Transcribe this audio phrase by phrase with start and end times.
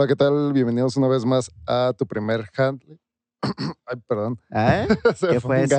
[0.00, 0.54] Hola, ¿qué tal?
[0.54, 2.98] Bienvenidos una vez más a tu primer handle.
[3.84, 4.40] Ay, perdón.
[4.50, 4.88] ¿Eh?
[5.30, 5.76] ¿Qué fue eso?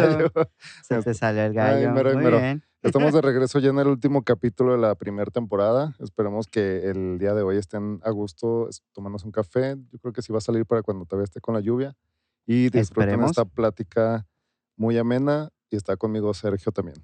[0.84, 1.92] Se te salió el Ay, gallo.
[1.92, 2.38] mero, ay, Muy mero.
[2.38, 2.64] bien.
[2.84, 5.96] Estamos de regreso ya en el último capítulo de la primera temporada.
[5.98, 9.76] Esperemos que el día de hoy estén a gusto tomándose un café.
[9.92, 11.96] Yo creo que sí va a salir para cuando todavía esté con la lluvia.
[12.46, 13.32] Y disfruten Esperemos.
[13.32, 14.28] esta plática
[14.76, 15.50] muy amena.
[15.72, 16.98] Y está conmigo Sergio también.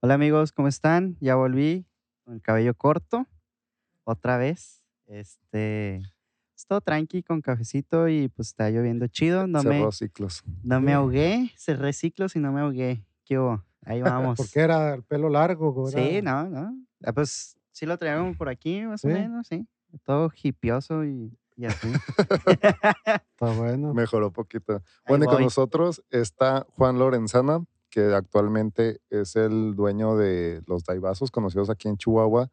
[0.00, 1.16] Hola amigos, ¿cómo están?
[1.18, 1.86] Ya volví
[2.26, 3.26] con el cabello corto.
[4.04, 4.82] Otra vez.
[5.06, 6.02] Este.
[6.66, 9.46] Todo tranqui con cafecito y pues está lloviendo chido.
[9.46, 10.42] No me, Cerró ciclos.
[10.62, 11.50] no me ahogué.
[11.56, 13.04] Cerré ciclos y no me ahogué.
[13.24, 13.62] ¿Qué hubo?
[13.84, 14.36] Ahí vamos.
[14.36, 15.74] Porque era el pelo largo.
[15.74, 16.74] o Sí, no, no.
[17.04, 19.08] Ah, pues sí lo traíamos por aquí, más Sí.
[19.08, 19.66] o menos, sí.
[20.04, 21.88] Todo hipioso y, y así.
[23.06, 23.92] Está bueno.
[23.94, 24.74] Mejoró poquito.
[24.74, 30.84] Ahí Bueno, y con nosotros está Juan Lorenzana, que actualmente es el dueño de los
[30.84, 32.50] Daibazos, conocidos aquí en Chihuahua.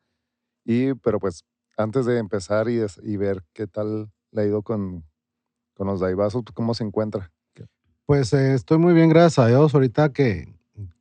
[0.66, 1.46] Y, pero pues,
[1.80, 5.04] antes de empezar y, des- y ver qué tal le ha ido con,
[5.74, 7.32] con los Daibazos, ¿cómo se encuentra?
[8.06, 9.74] Pues eh, estoy muy bien, gracias a Dios.
[9.74, 10.54] Ahorita que,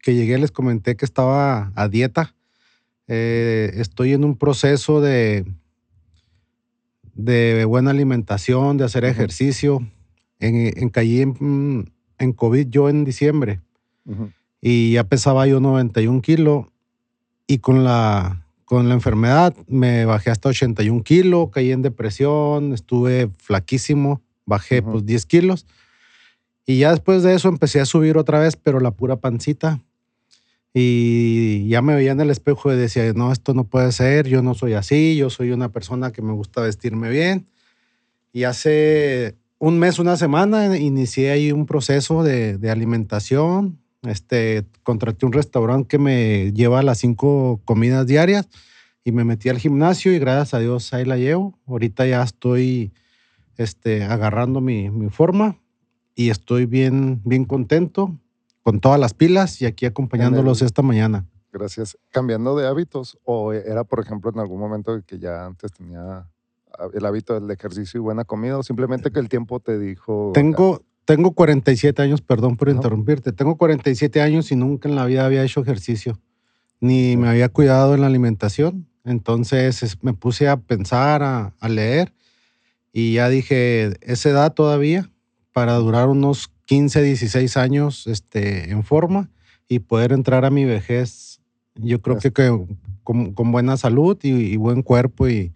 [0.02, 2.34] que llegué les comenté que estaba a dieta.
[3.06, 5.46] Eh, estoy en un proceso de,
[7.14, 9.80] de buena alimentación, de hacer ejercicio.
[10.40, 11.84] En, en, caí en, mm,
[12.18, 13.60] en COVID yo en diciembre
[14.60, 16.66] y ya pesaba yo 91 kilos
[17.46, 23.30] y con la, con la enfermedad me bajé hasta 81 kilos, caí en depresión, estuve
[23.38, 24.92] flaquísimo, bajé Ujú.
[24.92, 25.66] pues 10 kilos
[26.68, 29.80] y ya después de eso empecé a subir otra vez, pero la pura pancita.
[30.74, 34.42] Y ya me veía en el espejo y decía, no, esto no puede ser, yo
[34.42, 37.46] no soy así, yo soy una persona que me gusta vestirme bien.
[38.34, 43.78] Y hace un mes, una semana, inicié ahí un proceso de, de alimentación.
[44.08, 48.48] Este, contraté un restaurante que me lleva las cinco comidas diarias
[49.04, 51.58] y me metí al gimnasio y gracias a Dios ahí la llevo.
[51.66, 52.92] Ahorita ya estoy
[53.56, 55.58] este, agarrando mi, mi forma
[56.14, 58.16] y estoy bien, bien contento
[58.62, 61.26] con todas las pilas y aquí acompañándolos el- esta mañana.
[61.52, 61.96] Gracias.
[62.10, 63.18] ¿Cambiando de hábitos?
[63.24, 66.28] ¿O era, por ejemplo, en algún momento que ya antes tenía
[66.78, 68.58] ah, el hábito del ejercicio y buena comida?
[68.58, 70.32] ¿O simplemente que el tiempo te dijo...
[70.34, 72.76] Tengo, tengo 47 años, perdón por Ajá.
[72.76, 73.32] interrumpirte.
[73.32, 76.20] Tengo 47 años y nunca en la vida había hecho ejercicio,
[76.80, 78.86] ni me había cuidado en la alimentación.
[79.06, 82.12] Entonces es- me puse a pensar, a, a leer
[82.92, 85.10] y ya dije, esa edad todavía
[85.54, 89.30] para durar unos 15, 16 años este, en forma
[89.66, 91.40] y poder entrar a mi vejez,
[91.76, 92.66] yo creo que, que
[93.02, 95.54] con, con buena salud y, y buen cuerpo y,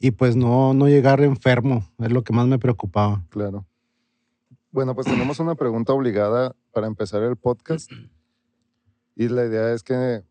[0.00, 3.22] y pues no, no llegar enfermo, es lo que más me preocupaba.
[3.28, 3.66] Claro.
[4.74, 7.88] Bueno, pues tenemos una pregunta obligada para empezar el podcast.
[9.14, 10.24] Y la idea es que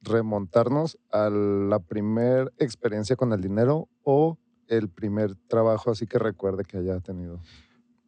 [0.00, 4.38] remontarnos a la primera experiencia con el dinero o
[4.68, 7.42] el primer trabajo así que recuerde que haya tenido.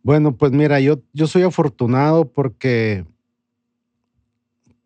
[0.03, 3.05] Bueno, pues mira, yo, yo soy afortunado porque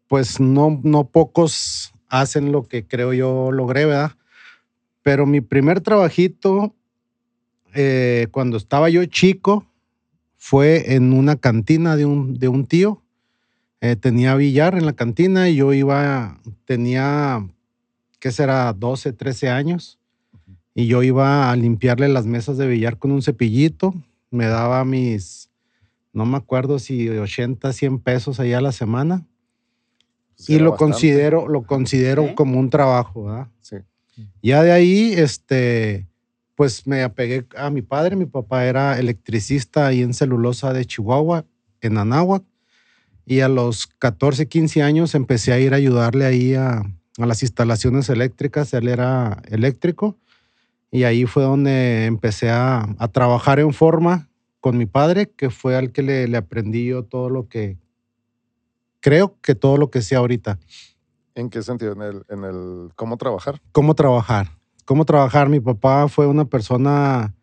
[0.09, 4.17] pues no, no pocos hacen lo que creo yo logré, ¿verdad?
[5.05, 6.75] Pero mi primer trabajito,
[7.75, 9.65] eh, cuando estaba yo chico,
[10.37, 13.03] fue en una cantina de un, de un tío.
[13.81, 17.47] Eh, tenía billar en la cantina y yo iba, tenía,
[18.19, 18.73] ¿qué será?
[18.73, 19.99] 12, 13 años.
[20.75, 23.95] Y yo iba a limpiarle las mesas de billar con un cepillito.
[24.31, 25.51] Me daba mis,
[26.13, 29.27] no me acuerdo si 80, 100 pesos allá a la semana.
[30.37, 30.93] Pues y lo bastante.
[30.93, 33.49] considero, lo considero como un trabajo, ¿verdad?
[33.61, 33.77] Sí.
[34.43, 36.07] Ya de ahí, este,
[36.57, 38.17] pues me apegué a mi padre.
[38.17, 41.45] Mi papá era electricista ahí en celulosa de Chihuahua,
[41.81, 42.43] en Anáhuac.
[43.25, 46.83] Y a los 14, 15 años empecé a ir a ayudarle ahí a,
[47.19, 48.73] a las instalaciones eléctricas.
[48.75, 50.17] Él era eléctrico.
[50.91, 54.29] Y ahí fue donde empecé a, a trabajar en forma
[54.61, 57.77] con mi padre, que fue al que le, le aprendí yo todo lo que,
[59.01, 60.59] creo que todo lo que sé ahorita.
[61.37, 61.93] ¿En qué sentido?
[61.93, 63.61] ¿En el, en el cómo trabajar?
[63.71, 64.49] cómo trabajar.
[64.87, 65.49] Cómo trabajar.
[65.49, 67.35] Mi papá fue una persona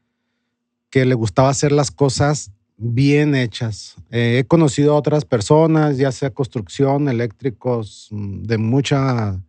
[0.89, 3.97] que le gustaba hacer las cosas bien hechas.
[4.11, 9.41] Eh, he conocido a otras personas, ya sea construcción, eléctricos, mm, de, mucha,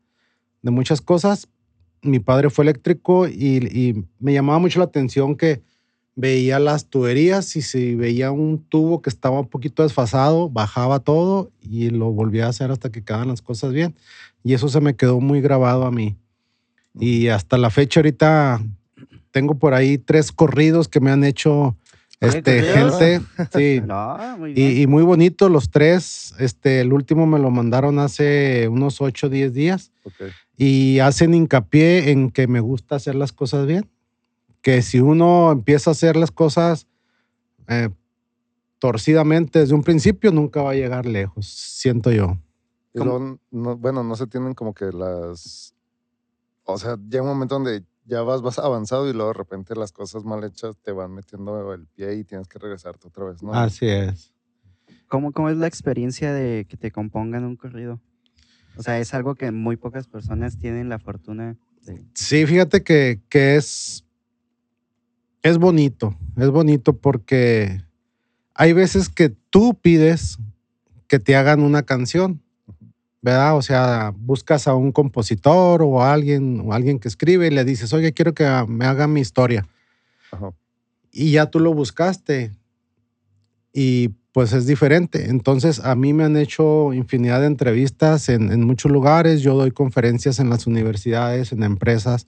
[0.61, 1.49] de muchas cosas.
[2.03, 5.63] Mi padre fue eléctrico y, y me llamaba mucho la atención que
[6.17, 11.53] veía las tuberías y si veía un tubo que estaba un poquito desfasado, bajaba todo
[11.61, 13.95] y lo volvía a hacer hasta que quedaban las cosas bien.
[14.43, 16.17] Y eso se me quedó muy grabado a mí.
[16.99, 18.63] Y hasta la fecha ahorita
[19.31, 21.77] tengo por ahí tres corridos que me han hecho
[22.21, 23.21] ¿Tres este, gente.
[23.53, 23.83] Sí.
[23.87, 24.53] No, muy.
[24.57, 26.35] Y, y muy bonito los tres.
[26.39, 29.93] Este, el último me lo mandaron hace unos 8 o 10 días
[30.57, 33.91] y hacen hincapié en que me gusta hacer las cosas bien.
[34.63, 36.87] que si uno empieza a hacer las cosas
[37.69, 37.91] eh,
[38.79, 42.39] torcidamente desde un principio, nunca va a llegar lejos, siento yo.
[42.95, 45.74] No- bueno, no se tienen como que las...
[46.65, 49.93] O sea, llega un momento donde ya vas, vas avanzado y luego de repente las
[49.93, 53.53] cosas mal hechas te van metiendo el pie y tienes que regresarte otra vez, ¿no?
[53.55, 54.33] Así es.
[55.09, 58.01] ¿Cómo, ¿Cómo es la experiencia de que te compongan un corrido?
[58.77, 62.05] O sea, es algo que muy pocas personas tienen la fortuna de...
[62.15, 64.05] Sí, fíjate que, que es,
[65.43, 67.85] es bonito, es bonito porque
[68.55, 70.39] hay veces que tú pides
[71.07, 72.43] que te hagan una canción,
[73.25, 73.57] ¿verdad?
[73.57, 77.51] O sea, buscas a un compositor o a alguien, o a alguien que escribe y
[77.51, 79.67] le dices, oye, quiero que me haga mi historia.
[80.31, 80.51] Ajá.
[81.11, 82.53] Y ya tú lo buscaste
[83.73, 85.31] y pues es diferente.
[85.31, 89.41] Entonces, a mí me han hecho infinidad de entrevistas en, en muchos lugares.
[89.41, 92.27] Yo doy conferencias en las universidades, en empresas.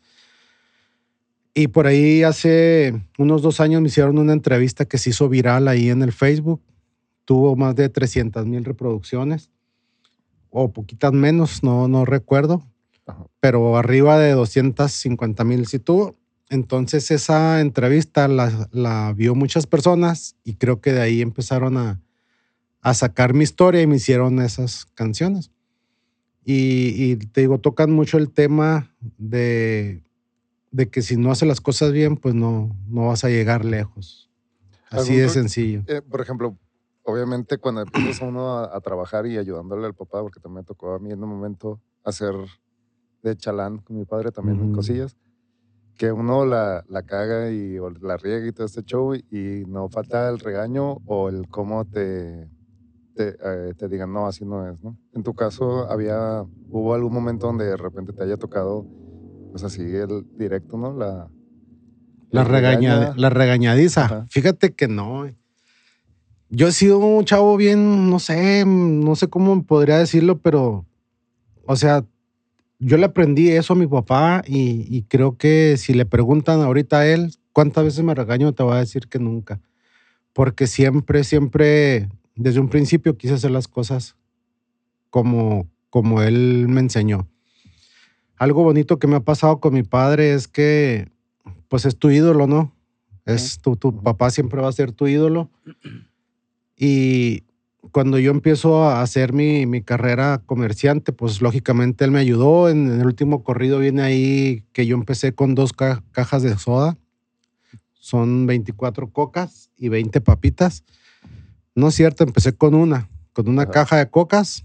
[1.52, 5.69] Y por ahí hace unos dos años me hicieron una entrevista que se hizo viral
[5.69, 6.62] ahí en el Facebook.
[7.26, 9.50] Tuvo más de 300 mil reproducciones
[10.58, 12.62] o poquitas menos, no, no recuerdo,
[13.05, 13.26] Ajá.
[13.41, 16.17] pero arriba de 250 mil sí tuvo.
[16.49, 22.00] Entonces esa entrevista la, la vio muchas personas y creo que de ahí empezaron a,
[22.81, 25.50] a sacar mi historia y me hicieron esas canciones.
[26.43, 30.05] Y, y te digo, tocan mucho el tema de,
[30.70, 34.31] de que si no haces las cosas bien, pues no, no vas a llegar lejos.
[34.88, 35.82] Así ¿Algún de sencillo.
[35.87, 36.56] Eh, por ejemplo,
[37.06, 40.94] obviamente cuando empiezas uno a, a trabajar y ayudándole al papá, porque también me tocó
[40.94, 42.35] a mí en un momento hacer
[43.23, 45.17] de chalán con mi padre también en cosillas,
[45.97, 49.88] que uno la, la caga y o la riega y todo este show y no
[49.88, 52.49] falta el regaño o el cómo te,
[53.14, 54.97] te, eh, te digan, no, así no es, ¿no?
[55.14, 58.87] En tu caso, había, hubo algún momento donde de repente te haya tocado,
[59.50, 60.93] pues así, el directo, ¿no?
[60.93, 61.31] La,
[62.31, 63.14] La, el regaña, regaña.
[63.17, 64.05] la regañadiza.
[64.05, 64.26] Ajá.
[64.29, 65.26] Fíjate que no.
[66.48, 70.87] Yo he sido un chavo bien, no sé, no sé cómo podría decirlo, pero,
[71.64, 72.04] o sea,
[72.78, 77.00] yo le aprendí eso a mi papá y, y creo que si le preguntan ahorita
[77.00, 79.60] a él cuántas veces me regaño, te va a decir que nunca.
[80.32, 84.14] Porque siempre, siempre, desde un principio quise hacer las cosas
[85.10, 87.26] como, como él me enseñó.
[88.37, 91.10] Algo bonito que me ha pasado con mi padre es que,
[91.69, 92.72] pues es tu ídolo, ¿no?
[93.25, 95.50] Es tu, tu papá siempre va a ser tu ídolo.
[96.76, 97.44] Y
[97.93, 102.69] cuando yo empiezo a hacer mi, mi carrera comerciante, pues lógicamente él me ayudó.
[102.69, 106.56] En, en el último corrido viene ahí que yo empecé con dos ca- cajas de
[106.58, 106.96] soda.
[107.94, 110.84] Son 24 cocas y 20 papitas.
[111.75, 113.70] No es cierto, empecé con una, con una Ajá.
[113.73, 114.64] caja de cocas.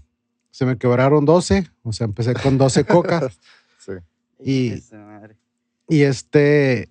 [0.50, 3.38] Se me quebraron 12, o sea, empecé con 12 cocas.
[3.78, 3.92] sí.
[4.44, 4.82] Y-.
[5.88, 6.88] Y este,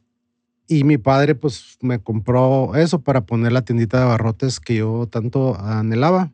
[0.71, 5.05] y mi padre pues me compró eso para poner la tiendita de abarrotes que yo
[5.11, 6.31] tanto anhelaba.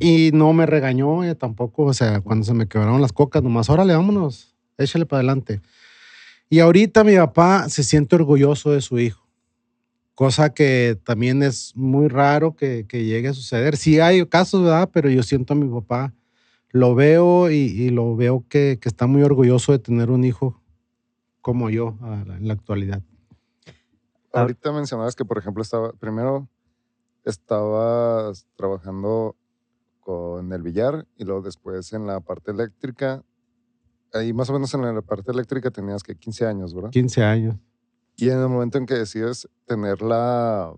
[0.00, 3.70] Y no me regañó ella tampoco, o sea, cuando se me quebraron las cocas, nomás,
[3.70, 5.60] órale, vámonos, échale para adelante.
[6.50, 9.24] Y ahorita mi papá se siente orgulloso de su hijo,
[10.16, 13.76] cosa que también es muy raro que, que llegue a suceder.
[13.76, 14.90] Sí hay casos, ¿verdad?
[14.92, 16.14] Pero yo siento a mi papá,
[16.70, 20.60] lo veo y, y lo veo que, que está muy orgulloso de tener un hijo
[21.46, 23.02] como yo a en la actualidad.
[24.32, 24.40] Ah.
[24.40, 26.48] Ahorita mencionabas que, por ejemplo, estaba, primero
[27.24, 29.36] estabas trabajando
[30.00, 33.22] con el billar y luego después en la parte eléctrica.
[34.12, 36.90] Ahí más o menos en la parte eléctrica tenías que 15 años, ¿verdad?
[36.90, 37.56] 15 años.
[38.16, 40.74] Y en el momento en que decides tener la,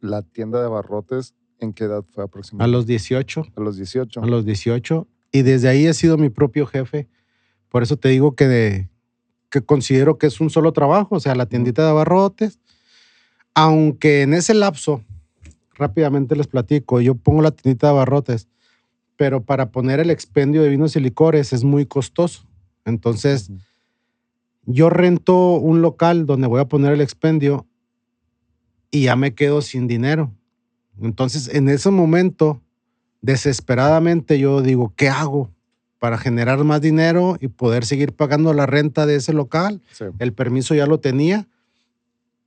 [0.00, 2.76] la tienda de barrotes, ¿en qué edad fue A aproximadamente?
[2.76, 4.22] los 18, A los 18.
[4.22, 5.06] a los 18.
[5.30, 7.08] Y desde ahí he sido mi propio jefe.
[7.68, 8.89] Por eso te digo que, de-
[9.50, 12.60] que considero que es un solo trabajo, o sea, la tiendita de abarrotes.
[13.54, 15.02] Aunque en ese lapso,
[15.74, 18.48] rápidamente les platico, yo pongo la tiendita de abarrotes,
[19.16, 22.44] pero para poner el expendio de vinos y licores es muy costoso.
[22.84, 23.50] Entonces,
[24.66, 27.66] yo rento un local donde voy a poner el expendio
[28.90, 30.32] y ya me quedo sin dinero.
[31.02, 32.60] Entonces, en ese momento,
[33.20, 35.50] desesperadamente yo digo, ¿qué hago
[36.00, 39.80] para generar más dinero y poder seguir pagando la renta de ese local?
[39.92, 40.06] Sí.
[40.18, 41.46] El permiso ya lo tenía.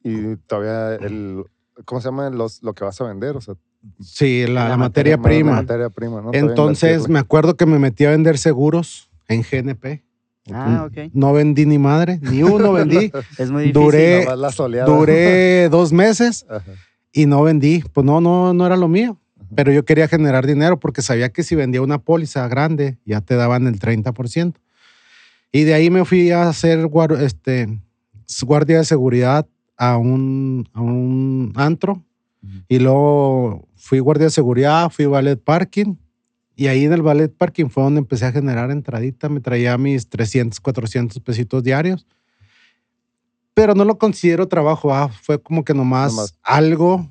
[0.04, 1.46] Y todavía el,
[1.86, 2.30] ¿cómo se llama?
[2.30, 3.56] Los, lo que vas a vender, o sea,
[4.02, 5.52] Sí, la, La la materia materia, la prima.
[5.58, 10.04] materia prima, Entonces, me acuerdo que me metí a vender seguros en GNP.
[10.52, 11.12] Ah, ok.
[11.14, 13.12] No vendí ni madre, ni uno vendí.
[13.38, 13.74] Es muy difícil.
[13.74, 14.52] Duré- la
[15.70, 16.64] dos meses Ajá.
[17.12, 17.84] y no vendí.
[17.94, 19.18] Pues no, no, no era lo mío.
[19.56, 23.36] Pero yo quería generar dinero porque sabía que si vendía una póliza grande ya te
[23.36, 24.56] daban el 30%.
[25.52, 27.80] Y de ahí me fui a hacer este,
[28.44, 32.04] guardia de seguridad a un, a un antro
[32.42, 32.64] Ujú.
[32.68, 35.96] y luego fui guardia de seguridad, fui ballet parking
[36.56, 40.08] y ahí en el ballet parking fue donde empecé a generar entradita, me traía mis
[40.10, 42.06] 300, 400 pesitos diarios.
[43.56, 46.40] Pero no lo considero trabajo, ah, fue como que nomás, Nomás.
[46.42, 47.08] algo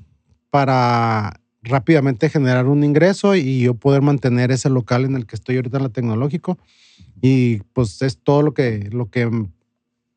[0.50, 5.56] para rápidamente generar un ingreso y yo poder mantener ese local en el que estoy
[5.56, 6.58] ahorita en la tecnológico.
[7.20, 9.30] Y pues es todo lo que, lo que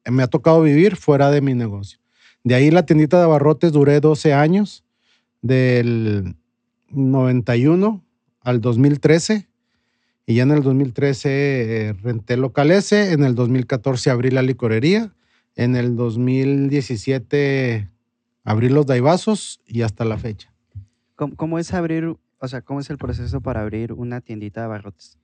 [0.06, 2.00] me ha tocado vivir fuera de mi negocio.
[2.44, 4.84] De ahí la tiendita de abarrotes duré 12 años,
[5.46, 6.36] del
[6.90, 8.04] 91
[8.42, 9.48] al 2013.
[10.26, 15.14] Y ya en el 2013 eh, renté local ese, en el 2014 abrí la licorería,
[15.56, 17.90] en el 2017
[18.44, 20.55] abrí los daibazos y hasta la fecha.
[21.16, 24.66] ¿Cómo, cómo es abrir, o sea, cómo es el proceso para abrir una tiendita de
[24.66, 25.18] abarrotes?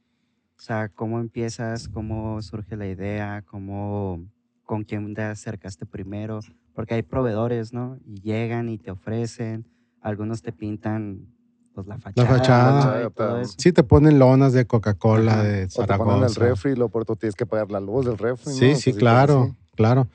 [0.58, 1.88] O sea, ¿cómo empiezas?
[1.90, 3.44] ¿Cómo surge la idea?
[3.48, 4.24] ¿Cómo,
[4.64, 6.40] con quién te acercaste primero?
[6.74, 7.98] Porque hay proveedores, ¿no?
[8.06, 9.66] Y llegan y te ofrecen,
[10.02, 11.28] algunos te pintan
[11.74, 13.56] pues, la fachada, fachada, todo eso.
[13.58, 16.40] Sí, te ponen lonas de Coca-Cola, de O te ponen el Zaragoza.
[16.40, 18.52] refri y luego por tú tienes que pagar la luz del refri.
[18.52, 18.58] ¿no?
[18.60, 20.08] Sí, sí, Cositas claro, claro.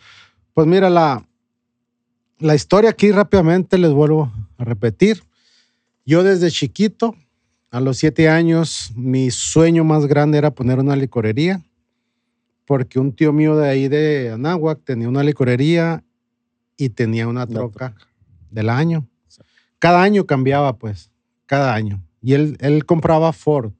[0.54, 1.26] Pues mira, la,
[2.38, 5.22] la historia aquí rápidamente les vuelvo a repetir.
[6.06, 7.16] Yo desde chiquito,
[7.72, 11.60] a los siete años, mi sueño más grande era poner una licorería,
[12.64, 16.04] porque un tío mío de ahí de Anáhuac tenía una licorería
[16.76, 17.96] y tenía una troca
[18.52, 19.08] del año.
[19.80, 21.10] Cada año cambiaba, pues,
[21.44, 22.00] cada año.
[22.22, 23.72] Y él, él compraba Ford,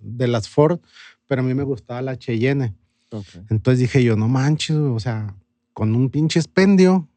[0.00, 0.78] de las Ford,
[1.26, 2.72] pero a mí me gustaba la Cheyenne.
[3.50, 5.34] Entonces dije yo, no manches, o sea,
[5.72, 7.07] con un pinche expendio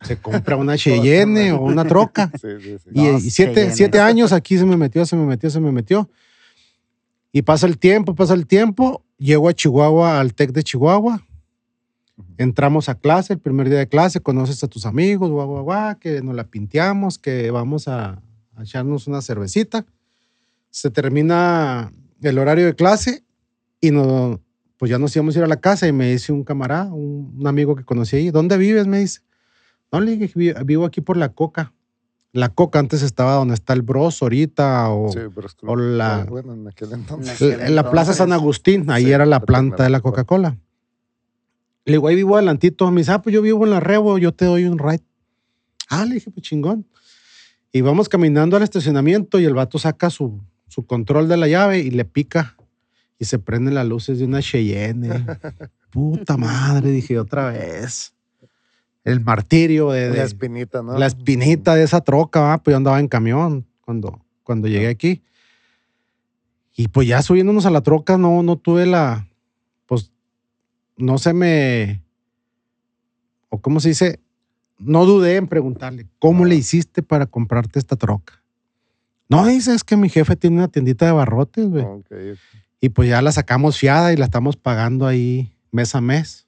[0.00, 2.30] se compra una Cheyenne o una troca.
[2.40, 2.90] Sí, sí, sí.
[2.92, 5.72] Y, No, y siete, siete años aquí se me metió, se me metió, se me
[5.72, 6.10] metió.
[7.32, 9.02] Y pasa el tiempo, pasa el tiempo.
[9.18, 11.22] Llego a Chihuahua, al TEC de Chihuahua.
[12.38, 15.98] Entramos a clase, el primer día de clase, conoces a tus amigos, guau, guau, guau,
[15.98, 18.22] que nos la pinteamos, que vamos a,
[18.54, 19.84] a echarnos una cervecita.
[20.70, 23.24] Se termina el horario de clase
[23.80, 24.40] y no,
[24.78, 27.34] pues ya nos íbamos a ir a la casa y me dice un camarada, un,
[27.38, 28.86] un amigo que conocí ahí, ¿dónde vives?
[28.86, 29.20] Me dice.
[29.92, 31.72] No, le dije, "Vi- vivo aquí por la Coca.
[32.32, 35.74] La Coca antes estaba donde está el Bros ahorita o Sí, pero es que- o
[35.76, 37.40] la- Bueno, en aquel entonces.
[37.40, 38.32] En en la, Plaza San.
[38.32, 40.50] Agustín, ahí Sí, era la la planta de la Coca-Cola.
[40.50, 40.62] Coca-Cola.
[41.86, 42.90] Le digo, ahí vivo adelantito.
[42.90, 45.02] Me dice, ah, pues yo vivo en la Rebo, yo te doy un ride.
[45.88, 46.84] Ah, le dije, pues chingón.
[47.72, 51.78] Y vamos caminando al estacionamiento y el vato saca su, su control de la llave
[51.78, 52.56] y le pica
[53.18, 55.08] y se prenden las luces de una Cheyenne.
[55.90, 58.12] Puta madre, dije otra vez.
[59.06, 60.98] El martirio de, de- La espinita, ¿no?
[60.98, 62.58] la espinita de esa troca, ¿va?
[62.58, 65.22] pues yo andaba en camión cuando, cuando llegué aquí.
[66.74, 69.26] Y pues ya subiéndonos a la troca, no, no tuve la,
[69.86, 70.12] pues,
[70.98, 72.02] no se me,
[73.48, 74.20] o cómo se dice,
[74.78, 76.58] no dudé en preguntarle, ¿cómo le Ah.
[76.58, 78.42] hiciste para comprarte esta troca?
[79.28, 81.84] No, dice, es que mi jefe tiene una tiendita de barrotes, güey.
[82.80, 86.46] Y pues ya la sacamos fiada y la estamos pagando ahí mes a mes.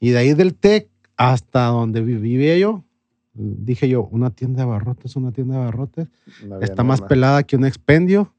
[0.00, 2.84] Y de ahí del TEC hasta donde vi- vivía yo,
[3.34, 6.08] dije yo, una tienda de barrotes, una tienda de barrotes.
[6.46, 7.08] no había Está más nada.
[7.08, 8.32] pelada que un expendio.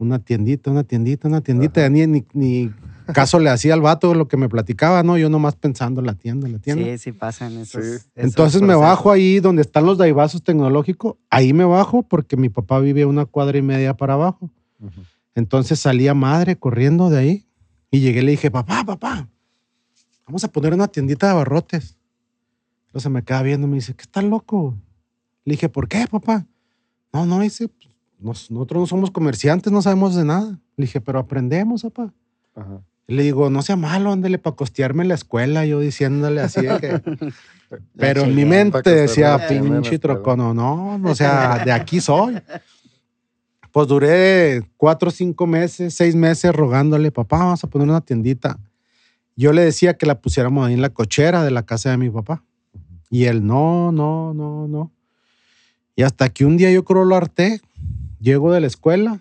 [0.00, 1.80] Una tiendita, una tiendita, una tiendita.
[1.80, 1.90] Ajá.
[1.90, 2.72] Ni, ni, ni
[3.12, 5.18] caso le hacía al vato lo que me platicaba, ¿no?
[5.18, 6.84] Yo nomás pensando en la tienda, en la tienda.
[6.84, 7.84] Sí, sí pasan esos.
[7.84, 7.90] Sí.
[7.90, 11.16] esos Entonces me bajo ahí donde están los daibazos tecnológicos.
[11.30, 14.48] Ahí me bajo porque mi papá vive una cuadra y media para abajo.
[15.34, 17.46] Entonces salía madre corriendo de ahí
[17.90, 19.28] y llegué y le dije, papá, papá,
[20.28, 21.97] vamos a poner una tiendita de abarrotes.
[22.88, 24.74] Entonces se me queda viendo y me dice, ¿qué estás loco?
[25.44, 26.46] Le dije, ¿por qué, papá?
[27.12, 30.58] No, no, dice, "Pues, nos- nosotros no somos comerciantes, no sabemos de nada.
[30.76, 32.12] Le dije, pero aprendemos, papá.
[32.54, 32.80] Ajá.
[33.06, 37.02] Le digo, no sea malo, ándale para costearme la escuela, yo diciéndole así de que...
[37.96, 40.14] Pero en mi mente decía, en pinche escuela".
[40.14, 42.38] trocono, no, o sea, de aquí soy.
[43.72, 48.58] Pues duré cuatro, cinco meses, seis meses rogándole, papá, vamos a poner una tiendita.
[49.36, 52.08] Yo le decía que la pusiéramos ahí en la cochera de la casa de mi
[52.10, 52.42] papá.
[53.10, 54.92] Y él, no, no, no, no.
[55.96, 57.60] Y hasta que un día yo creo lo harté,
[58.20, 59.20] llego de la escuela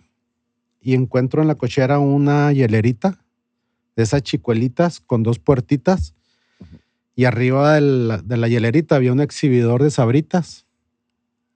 [0.82, 3.20] y encuentro en la cochera una hielerita
[3.96, 6.14] de esas chicuelitas con dos puertitas.
[7.16, 10.68] Y arriba de la, de la hielerita había un exhibidor de sabritas.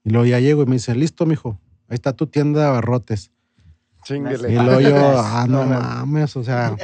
[0.04, 3.32] Y luego ya llego y me dice, listo, mijo, ahí está tu tienda de abarrotes.
[4.04, 4.52] Chinguele.
[4.52, 6.76] Y luego yo, ah, no mames, o sea,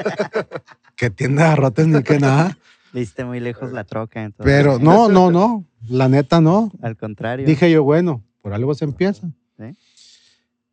[0.95, 2.57] que tienda de abarrotes ni que nada.
[2.93, 4.23] Viste muy lejos la troca.
[4.23, 6.71] Entonces, Pero no, no, no, la neta no.
[6.81, 7.45] Al contrario.
[7.45, 9.27] Dije yo, bueno, por algo se empieza.
[9.57, 9.75] Sí.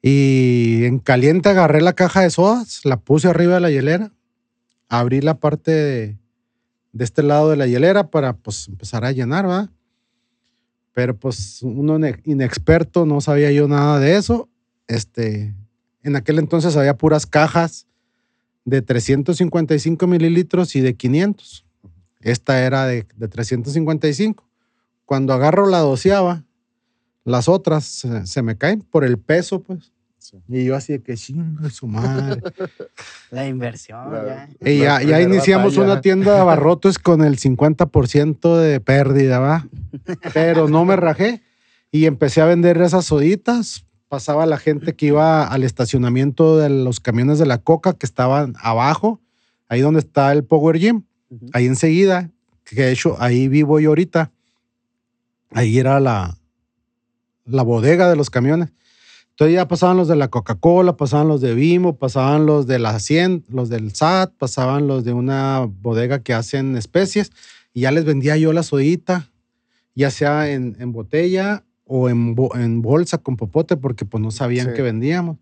[0.03, 4.13] Y en caliente agarré la caja de sodas, la puse arriba de la hielera,
[4.89, 6.19] abrí la parte de,
[6.93, 9.71] de este lado de la hielera para pues empezar a llenar, ¿va?
[10.93, 14.49] Pero pues uno ine- inexperto, no sabía yo nada de eso.
[14.87, 15.55] Este,
[16.03, 17.87] en aquel entonces había puras cajas
[18.67, 21.64] de 355 mililitros y de 500.
[22.25, 24.43] Esta era de, de 355.
[25.05, 26.43] Cuando agarro la doceava,
[27.25, 29.93] las otras se, se me caen por el peso, pues.
[30.19, 30.39] Sí.
[30.49, 32.41] Y yo así de que chinga su madre.
[33.31, 35.03] La inversión, La- ya.
[35.03, 35.93] Y ya, iniciamos batalla.
[35.93, 39.69] una tienda de abarrotes con el 50% de pérdida, ¿va?
[40.33, 41.43] Pero no me rajé
[41.91, 43.85] y empecé a vender esas soditas.
[44.09, 48.55] Pasaba la gente que iba al estacionamiento de los camiones de la coca que estaban
[48.63, 49.21] abajo,
[49.69, 51.47] ahí donde está el Power Gym, Ujú.
[51.53, 52.31] ahí enseguida,
[52.65, 54.31] que de hecho ahí vivo yo ahorita.
[55.51, 56.37] Ahí era la,
[57.45, 58.71] la bodega de los camiones.
[59.31, 62.99] Entonces ya pasaban los de la Coca-Cola, pasaban los de Bimbo, pasaban los de la
[63.01, 67.31] 100, los del SAT, pasaban los de una bodega que hacen especies
[67.73, 69.31] y ya les vendía yo la sodita,
[69.97, 72.35] ya sea en, en botella o en
[72.81, 74.75] bolsa con popote, porque pues no sabían Sí.
[74.75, 75.37] que vendíamos.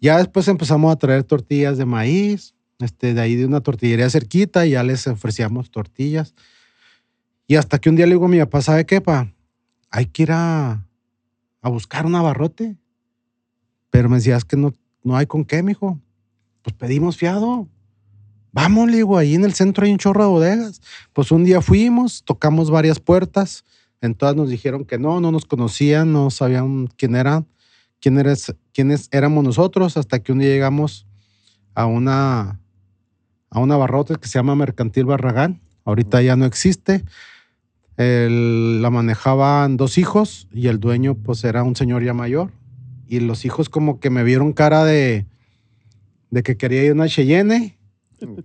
[0.00, 4.66] Ya después empezamos a traer tortillas de maíz, este, de ahí de una tortillería cerquita,
[4.66, 6.34] y ya les ofrecíamos tortillas.
[7.46, 9.32] Y hasta que un día le digo a mi papá, ¿sabe qué, pa?
[9.90, 10.86] Hay que ir a,
[11.60, 12.76] a buscar un abarrote.
[13.90, 14.72] Pero me decías que no,
[15.02, 16.00] no hay con qué, mijo.
[16.62, 17.68] Pues pedimos fiado.
[18.52, 20.80] Vamos, le digo, ahí en el centro hay un chorro de bodegas.
[21.12, 23.64] Pues un día fuimos, tocamos varias puertas.
[24.00, 27.46] En todas nos dijeron que no, no nos conocían, no sabían quién eran,
[28.00, 31.06] quién eres, quiénes éramos nosotros, hasta que un día llegamos
[31.74, 32.60] a una,
[33.52, 35.60] a un abarrote que se llama Mercantil Barragán.
[35.84, 37.04] Ahorita ya no existe.
[37.96, 42.50] El- la manejaban dos hijos y el dueño pues era un señor ya mayor.
[43.06, 45.26] Y los hijos como que me vieron cara de,
[46.30, 47.78] de que quería ir a una Cheyenne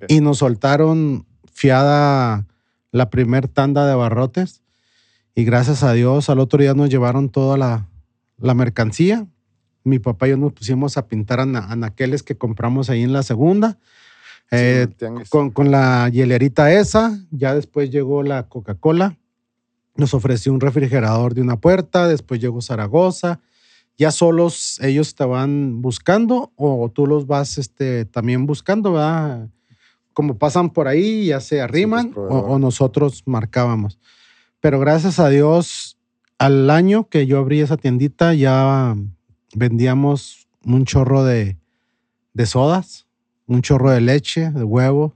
[0.10, 2.45] y nos soltaron fiada
[2.91, 4.62] la primer tanda de abarrotes.
[5.36, 7.88] Y gracias a Dios al otro día nos llevaron toda la,
[8.39, 9.25] la mercancía.
[9.84, 13.23] Mi papá y yo nos pusimos a pintar ana- anaqueles que compramos ahí en la
[13.23, 13.77] segunda.
[14.51, 14.88] Eh,
[15.29, 19.17] con, con la hielerita esa, ya después llegó la Coca-Cola,
[19.95, 23.41] nos ofreció un refrigerador de una puerta, después llegó Zaragoza,
[23.97, 29.49] ya solos ellos te van buscando o tú los vas este, también buscando, ¿verdad?
[30.13, 32.45] Como pasan por ahí, ya se arriman o, proveedor.
[32.51, 33.99] o nosotros marcábamos.
[34.62, 35.97] Pero gracias a Dios,
[36.38, 38.95] al año que yo abrí esa tiendita ya
[39.55, 41.57] vendíamos un chorro de,
[42.33, 43.06] de sodas,
[43.47, 45.15] un chorro de leche, de huevo,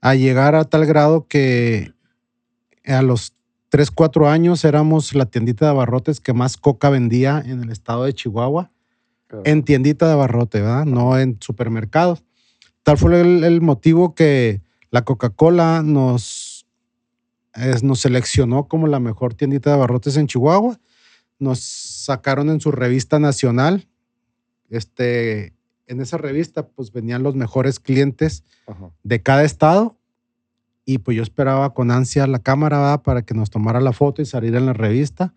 [0.00, 1.92] a llegar a tal grado que
[2.86, 3.34] a los
[3.70, 8.04] 3, 4 años éramos la tiendita de abarrotes que más coca vendía en el estado
[8.04, 8.70] de Chihuahua,
[9.26, 9.42] Claro.
[9.44, 10.86] en tiendita de abarrote, ¿verdad?
[10.86, 12.24] No en supermercados.
[12.82, 16.66] Tal fue el, el motivo que la Coca-Cola nos,
[17.54, 20.80] es- nos seleccionó como la mejor tiendita de abarrotes en Chihuahua.
[21.38, 23.86] Nos sacaron en su revista nacional.
[24.70, 25.52] Este,
[25.88, 28.90] en esa revista, pues venían los mejores clientes Ajá.
[29.02, 29.96] de cada estado.
[30.84, 33.02] Y pues yo esperaba con ansia la cámara ¿verdad?
[33.02, 35.34] para que nos tomara la foto y salir en la revista.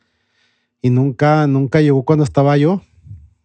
[0.82, 2.82] Y nunca, nunca llegó cuando estaba yo.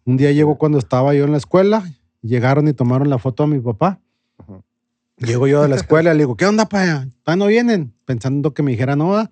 [0.05, 1.83] Un día llegó cuando estaba yo en la escuela.
[2.21, 3.99] Llegaron y tomaron la foto a mi papá.
[4.37, 4.61] Ajá.
[5.17, 7.07] Llego yo de la escuela y le digo, ¿qué onda, pa?
[7.23, 7.93] ¿Todavía no vienen?
[8.05, 9.29] Pensando que me dijera, no.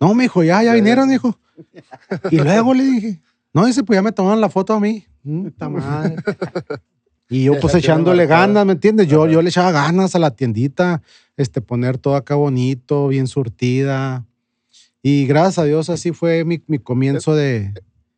[0.00, 1.38] No, me dijo, ya, ya vinieron, hijo.
[2.30, 3.20] Y luego le dije,
[3.52, 5.04] no, dice, pues ya me tomaron la foto a mí.
[5.22, 6.16] Puta madre.
[7.28, 9.06] Y yo pues echándole ganas, ¿me entiendes?
[9.06, 9.32] Yo, Ajá.
[9.32, 11.02] yo le echaba ganas a la tiendita,
[11.36, 14.24] este, poner todo acá bonito, bien surtida.
[15.02, 17.74] Y gracias a Dios así fue mi, mi comienzo de...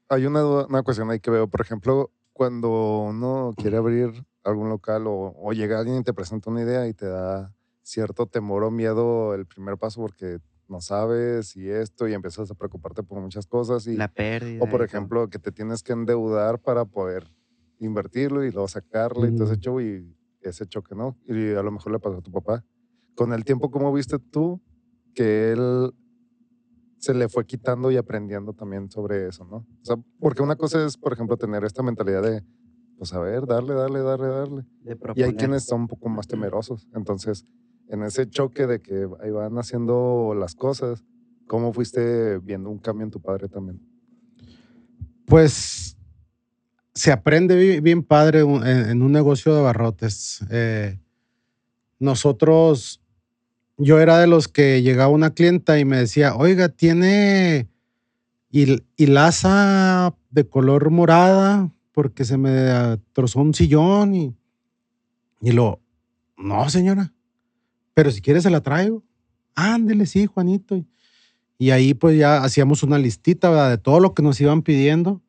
[0.08, 1.46] Hay una, una cuestión ahí que veo.
[1.48, 4.10] Por ejemplo, cuando uno quiere abrir
[4.44, 8.26] algún local o, o llega alguien y te presenta una idea y te da cierto
[8.26, 13.02] temor o miedo el primer paso porque no sabes y esto y empiezas a preocuparte
[13.02, 14.62] por muchas cosas y La pérdida.
[14.62, 17.24] o por ejemplo que te tienes que endeudar para poder
[17.80, 19.60] invertirlo y luego sacarle y todo ese Mm.
[19.60, 21.16] show y ese choque, ¿no?
[21.26, 22.64] Y a lo mejor le pasó a tu papá.
[23.14, 24.60] Con el tiempo, ¿cómo viste tú
[25.14, 25.92] que él
[26.98, 29.56] se le fue quitando y aprendiendo también sobre eso, ¿no?
[29.56, 32.44] O sea, porque una cosa es, por ejemplo, tener esta mentalidad de,
[32.98, 34.66] pues a ver, darle, darle, darle, darle.
[35.14, 36.86] Y hay quienes son un poco más temerosos.
[36.94, 37.46] Entonces,
[37.88, 41.04] en ese choque de que ahí van haciendo las cosas,
[41.46, 43.80] ¿cómo fuiste viendo un cambio en tu padre también?
[45.26, 45.96] Pues
[47.00, 50.44] se aprende bi- bien, padre en, un negocio de barrotes.
[50.50, 50.98] Eh,
[51.98, 53.00] nosotros,
[53.78, 57.68] yo era de los que llegaba una clienta y me decía, oiga, tiene
[58.52, 64.36] hil- hilaza de color morada porque se me trozó un sillón y,
[65.40, 65.80] y lo,
[66.36, 67.14] no señora,
[67.94, 69.02] pero si quiere se la traigo.
[69.54, 70.76] ándele, sí, Juanito.
[70.76, 70.86] Y,
[71.56, 73.70] y ahí pues ya hacíamos una listita.
[73.70, 75.22] De todo lo que nos iban pidiendo.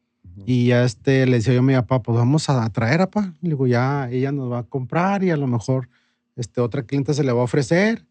[0.46, 3.34] Y ya este, le decía yo a mi papá, pues vamos a traer, papá.
[3.42, 5.90] Le digo, ya ella nos va a comprar y a lo mejor
[6.36, 8.06] este, otra cliente se le va a ofrecer.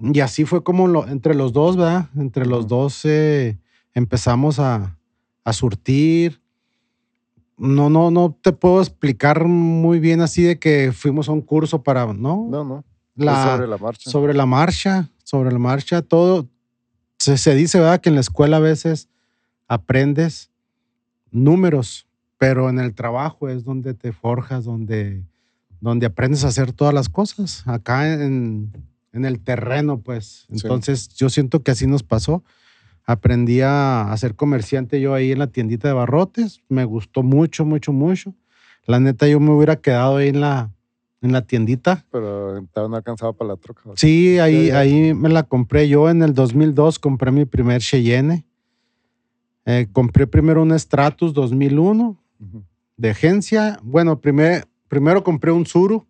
[0.00, 2.08] Y así fue como lo- entre los dos, ¿verdad?
[2.16, 2.68] Entre los Ujú.
[2.68, 3.58] dos eh,
[3.94, 4.96] empezamos a,
[5.44, 6.40] a surtir.
[7.58, 11.82] No, no, no te puedo explicar muy bien así de que fuimos a un curso
[11.82, 12.46] para, ¿no?
[12.50, 12.84] No, no.
[13.14, 14.10] La- sobre la marcha.
[14.10, 16.46] sobre la marcha, sobre la marcha, todo.
[17.18, 18.00] Se, se dice, ¿verdad?
[18.02, 19.08] Que en la escuela a veces
[19.68, 20.50] aprendes
[21.36, 22.06] números,
[22.38, 25.22] pero en el trabajo es donde te forjas, donde,
[25.80, 27.62] donde aprendes a hacer todas las cosas.
[27.66, 28.72] Acá en,
[29.12, 30.46] en el terreno, pues.
[30.48, 30.54] Sí.
[30.54, 32.42] Entonces, yo siento que así nos pasó.
[33.04, 36.62] Aprendí a, a ser comerciante yo ahí en la tiendita de barrotes.
[36.68, 38.34] Me gustó mucho, mucho, mucho.
[38.84, 40.72] La neta, yo me hubiera quedado ahí en la,
[41.22, 42.04] en la tiendita.
[42.10, 43.82] Pero todavía no alcanzaba para la troca.
[43.94, 45.88] Sí, ahí, ahí me la compré.
[45.88, 48.44] Yo en el 2002 compré mi primer Cheyenne.
[49.66, 52.64] Eh, compré primero un Stratus 2001 Ujú.
[52.96, 53.78] de agencia.
[53.82, 56.06] Bueno, primer, primero compré un Suru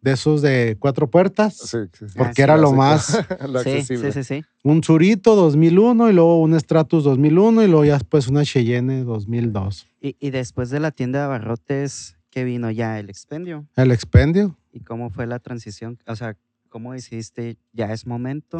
[0.00, 1.56] de esos de cuatro puertas.
[1.56, 2.14] Sí, sí, sí.
[2.18, 3.18] Porque Ah, era lo más.
[3.48, 4.12] lo accesible.
[4.12, 4.44] sí, sí, sí.
[4.64, 9.86] Un Surito 2001 y luego un Stratus 2001 y luego ya después una Cheyenne 2002.
[10.00, 12.98] Y, y después de la tienda de abarrotes, ¿qué vino ya?
[12.98, 13.66] El expendio.
[13.76, 14.58] El Expendio.
[14.72, 15.98] ¿Y cómo fue la transición?
[16.06, 16.36] O sea,
[16.68, 18.58] ¿cómo decidiste ya es momento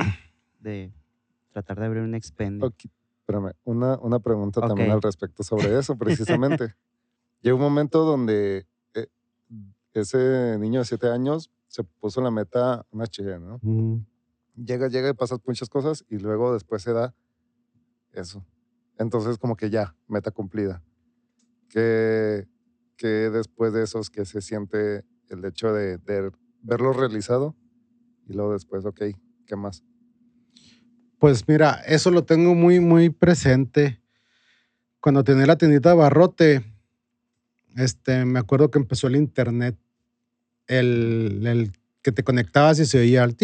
[0.60, 0.92] de
[1.52, 2.68] tratar de abrir un expendio?
[2.68, 2.84] Ok,
[3.26, 4.94] Espérame, una, una pregunta también Ok.
[4.94, 6.76] al respecto sobre eso, precisamente.
[7.42, 9.08] Llegó un momento donde eh,
[9.94, 13.58] ese niño de siete años se puso la meta una Cheyenne, ¿no?
[13.62, 14.06] Mm.
[14.64, 17.16] Llega, llega y pasas muchas cosas y luego después se da
[18.12, 18.46] eso.
[18.96, 20.84] Entonces, como que ya, meta cumplida.
[21.68, 22.46] Que,
[22.96, 26.30] que después de eso es que se siente el hecho de, de
[26.62, 27.56] verlo realizado
[28.28, 29.02] y luego después, ok,
[29.46, 29.82] ¿qué más?
[31.18, 34.00] Pues mira, eso lo tengo muy, muy presente.
[35.00, 36.64] Cuando tenía la tiendita de barrote,
[37.76, 39.76] este, me acuerdo que empezó el internet,
[40.66, 43.34] el, el que te conectabas y se oía el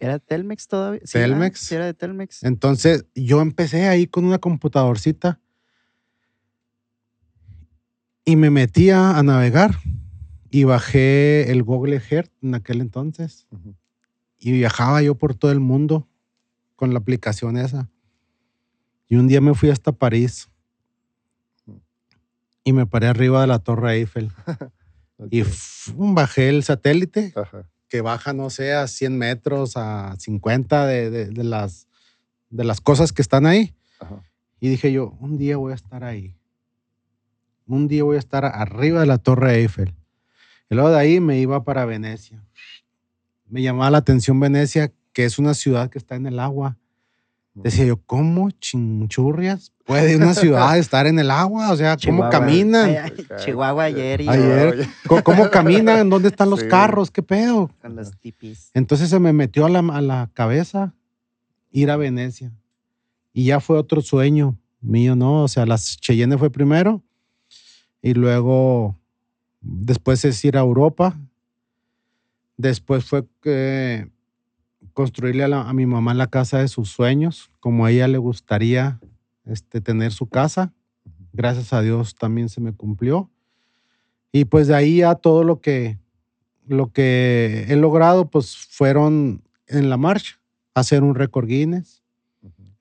[0.00, 1.00] ¿Era Telmex todavía?
[1.10, 1.60] Telmex.
[1.60, 2.42] Sí, era de Telmex.
[2.42, 5.40] Entonces yo empecé ahí con una computadorcita
[8.24, 9.76] y me metía a navegar
[10.50, 13.74] y bajé el Google Earth en aquel entonces Ujú.
[14.40, 16.08] Y viajaba yo por todo el mundo
[16.74, 17.88] con la aplicación esa.
[19.08, 20.48] Y un día me fui hasta París
[22.64, 24.30] y me paré arriba de la Torre Eiffel
[25.30, 25.42] y.
[25.42, 26.14] ¡fum!
[26.14, 27.68] bajé el satélite Ajá.
[27.88, 31.88] que baja, no sé, a 100 metros, a 50 de, de- de las,
[32.50, 33.74] de las cosas que están ahí.
[33.98, 34.22] Ajá.
[34.60, 36.36] Y dije yo, un día voy a estar ahí.
[37.66, 39.94] Un día voy a estar arriba de la Torre Eiffel.
[40.68, 42.44] Y luego de ahí me iba para Venecia.
[43.50, 46.76] Me llamaba la atención Venecia, que es una ciudad que está en el agua.
[47.52, 51.72] Decía yo, ¿cómo chinchurrias puede una ciudad estar en el agua?
[51.72, 52.30] O sea, ¿cómo Chihuahua.
[52.30, 52.90] caminan?
[52.90, 53.36] Ay, ay, Ok.
[53.44, 54.88] Chihuahua ayer y Ayer.
[55.08, 56.08] ¿Cómo, cómo caminan?
[56.08, 56.68] ¿Dónde están los Sí.
[56.68, 57.10] carros?
[57.10, 57.68] ¿Qué pedo?
[57.82, 58.70] con los tipis.
[58.72, 60.94] Entonces se me metió a la, a la cabeza
[61.72, 62.52] ir a Venecia.
[63.32, 65.42] Y ya fue otro sueño mío, ¿no?
[65.42, 67.02] O sea, las Cheyenne fue primero
[68.00, 68.96] y luego
[69.60, 71.18] después es ir a Europa.
[72.60, 74.10] Después fue que
[74.92, 78.18] construirle a, la- a mi mamá la casa de sus sueños, como a ella le
[78.18, 79.00] gustaría
[79.46, 80.74] este, tener su casa.
[81.32, 83.30] Gracias a Dios también se me cumplió.
[84.30, 85.98] Y pues de ahí ya todo lo que,
[86.66, 90.38] lo que he logrado, pues fueron en la marcha,
[90.74, 92.02] hacer un récord Guinness.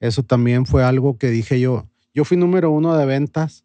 [0.02, 1.88] Eso también fue algo que dije yo.
[2.14, 3.64] Yo fui número uno de ventas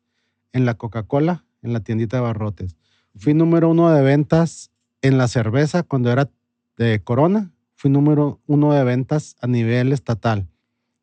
[0.53, 2.77] en la Coca-Cola, en la tiendita de barrotes.
[3.16, 4.70] Fui número uno de ventas
[5.05, 6.31] en la cerveza cuando era
[6.79, 7.51] de Corona.
[7.77, 10.49] Fui número uno de ventas a nivel estatal.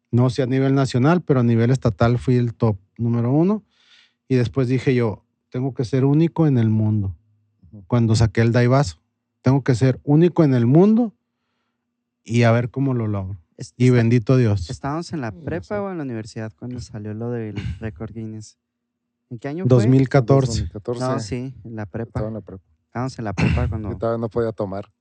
[0.10, 3.64] No sé a nivel nacional, pero a nivel estatal fui el top número uno.
[4.28, 7.16] Y después dije yo, tengo que ser único en el mundo.
[7.88, 8.98] Cuando saqué el Daivaso,
[9.42, 11.14] tengo que ser único en el mundo
[12.24, 13.38] y a ver cómo lo logro.
[13.58, 14.70] Es- Y está- bendito Dios.
[14.70, 15.76] ¿Estábamos en la No prepa sé.
[15.76, 18.58] o en la universidad cuando salió lo del récord Guinness?
[19.30, 19.70] ¿En qué año fue?
[19.70, 20.52] 2014.
[20.64, 21.00] 2014.
[21.02, 22.28] No, sí, en la Estaba prepa.
[22.28, 22.64] en la prepa.
[22.92, 23.96] Estábamos en la prepa Yo cuando...
[23.98, 24.92] todavía no podía tomar.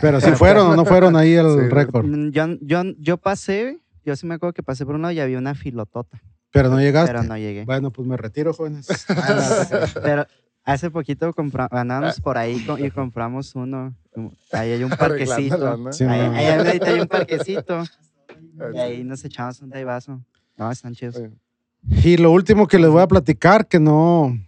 [0.00, 1.68] Pero si fueron o no fueron ahí el Sí.
[1.70, 2.06] récord.
[2.06, 5.38] Mm, Yo, yo, yo pasé, yo sí me acuerdo que pasé por uno y había
[5.38, 7.10] una filotota, Pero no llegaste.
[7.12, 7.64] pero no llegué.
[7.64, 8.86] Bueno, pues me retiro, jóvenes.
[10.04, 10.24] Pero
[10.62, 11.34] hace poquito
[11.72, 13.92] andábamos por ahí y compramos uno.
[14.52, 15.76] Ahí hay un parquecito.
[15.78, 15.92] ¿no?
[15.92, 17.82] Sí, Ahí, ahí ahorita hay un parquecito.
[18.72, 20.20] Y ahí nos echamos un daivaso.
[20.56, 21.20] No, están chidos.
[22.04, 24.38] Y lo último que les voy a platicar, que no,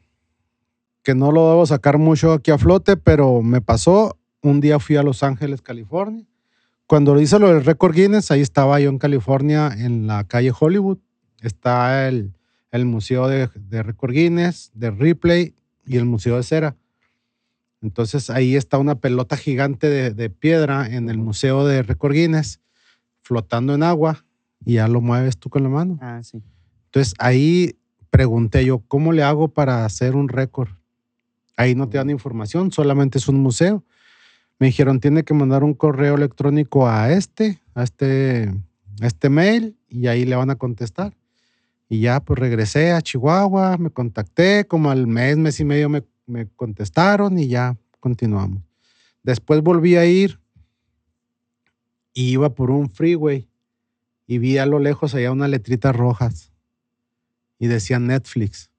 [1.05, 4.19] que no lo debo sacar mucho aquí a flote, pero me pasó.
[4.43, 6.27] Un día fui a Los Ángeles, California,
[6.87, 10.99] cuando hice lo del récord Guinness, ahí estaba yo en California, en la calle Hollywood.
[11.40, 12.35] Está el,
[12.73, 15.55] el Museo de, de Récord Guinness, de Ripley
[15.87, 16.77] y el Museo de Cera.
[17.81, 22.61] Entonces ahí está una pelota gigante de, de piedra en el Museo de Récord Guinness,
[23.23, 24.25] flotando en agua,
[24.64, 25.99] y ya lo mueves tú con la mano.
[26.03, 26.43] Ah, sí.
[26.87, 27.77] Entonces ahí
[28.11, 30.69] pregunté yo, ¿cómo le hago para hacer un récord?
[31.57, 33.85] Ahí no te dan información, solamente es un museo.
[34.59, 38.53] Me dijeron, tiene que mandar un correo electrónico a este, a este,
[39.01, 41.14] a este mail, y ahí le van a contestar.
[41.88, 46.03] Y ya, pues regresé a Chihuahua, me contacté, como al mes, mes y medio me,
[46.27, 48.62] me contestaron y ya continuamos.
[49.23, 50.40] Después volví a ir
[52.12, 53.49] y iba por un freeway
[54.27, 56.53] y vi a lo lejos allá unas letritas rojas
[57.59, 58.71] y decía Netflix.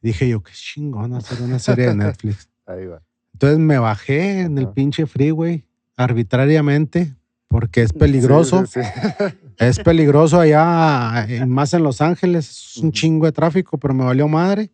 [0.00, 2.48] Dije yo, qué chingón hacer una serie de Netflix.
[2.66, 3.02] Ahí va.
[3.32, 5.64] Entonces me bajé en el pinche freeway
[5.96, 7.14] arbitrariamente
[7.48, 8.66] porque es peligroso.
[8.66, 9.24] Sí, sí.
[9.58, 12.48] Es peligroso allá, eh, más en Los Ángeles.
[12.48, 14.70] Es un chingo de tráfico, pero me valió madre.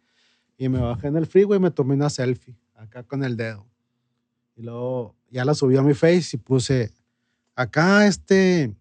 [0.59, 3.67] Y me bajé en el freeway y me tomé una selfie acá con el dedo.
[4.57, 6.93] Y luego ya la subí a mi face y puse
[7.57, 8.73] acá este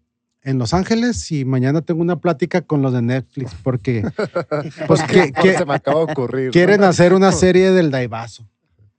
[0.44, 4.04] en Los Ángeles y mañana tengo una plática con los de Netflix porque
[4.86, 6.46] pues que, que se me acaba de ocurrir.
[6.46, 6.52] ¿no?
[6.52, 8.46] quieren hacer una serie del Daibazo.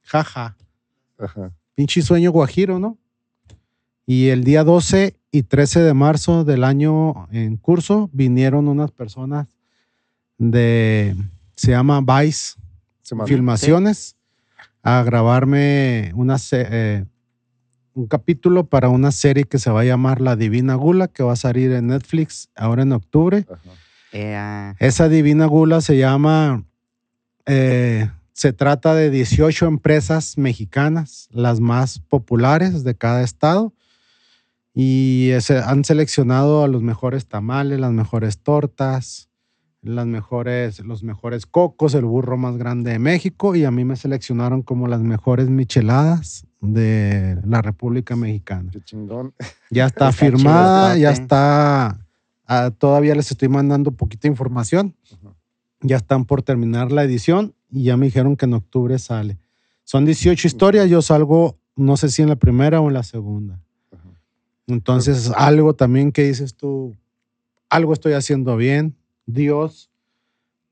[0.03, 0.57] Jaja.
[1.17, 1.51] Ajá.
[1.75, 2.97] Pinche sueño guajiro, ¿no?
[4.05, 9.47] Y el día 12 y 13 de marzo del año en curso vinieron unas personas
[10.37, 11.15] de,
[11.55, 12.55] se llama Vice
[13.25, 14.15] Filmaciones,
[14.81, 17.05] a grabarme una, eh,
[17.95, 21.33] un capítulo para una serie que se va a llamar La Divina Gula, que va
[21.33, 23.45] a salir en Netflix ahora en octubre.
[23.49, 23.71] Ajá.
[24.79, 26.63] Esa divina gula se llama,
[27.45, 33.73] eh, se trata de 18 empresas mexicanas, las más populares de cada estado,
[34.73, 39.29] y se han seleccionado a los mejores tamales, las mejores tortas,
[39.81, 43.97] las mejores, los mejores cocos, el burro más grande de México, y a mí me
[43.97, 48.69] seleccionaron como las mejores micheladas de la República Mexicana.
[48.71, 49.33] Qué chingón.
[49.69, 51.99] Ya está, firmada, ya está.
[52.47, 54.95] ah, todavía les estoy mandando poquita información.
[55.81, 59.37] Ya están por terminar la edición y ya me dijeron que en octubre sale.
[59.83, 63.59] Son 18 historias, yo salgo, no sé si en la primera o en la segunda.
[64.67, 66.95] Entonces, algo también que dices tú,
[67.69, 68.95] algo estoy haciendo bien.
[69.27, 69.91] Dios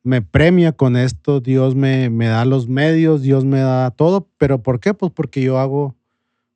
[0.03, 4.29] me premia con esto, Dios me, me da los medios, Dios me da todo.
[4.37, 4.93] ¿Pero por qué?
[4.93, 5.95] Pues porque yo hago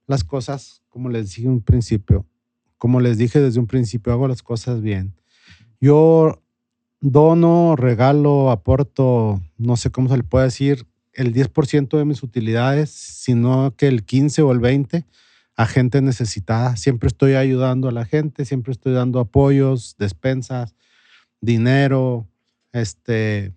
[0.05, 2.25] las cosas, como les dije un principio,
[2.77, 5.15] como les dije desde un principio, hago las cosas bien.
[5.79, 6.41] Yo
[6.99, 12.91] dono, regalo, aporto, no sé cómo se le puede decir, el 10% de mis utilidades,
[12.91, 15.05] sino que el 15 o el 20
[15.55, 16.75] a gente necesitada.
[16.75, 20.75] Siempre estoy ayudando a la gente, siempre estoy dando apoyos, despensas,
[21.41, 22.27] dinero.
[22.73, 23.53] Este,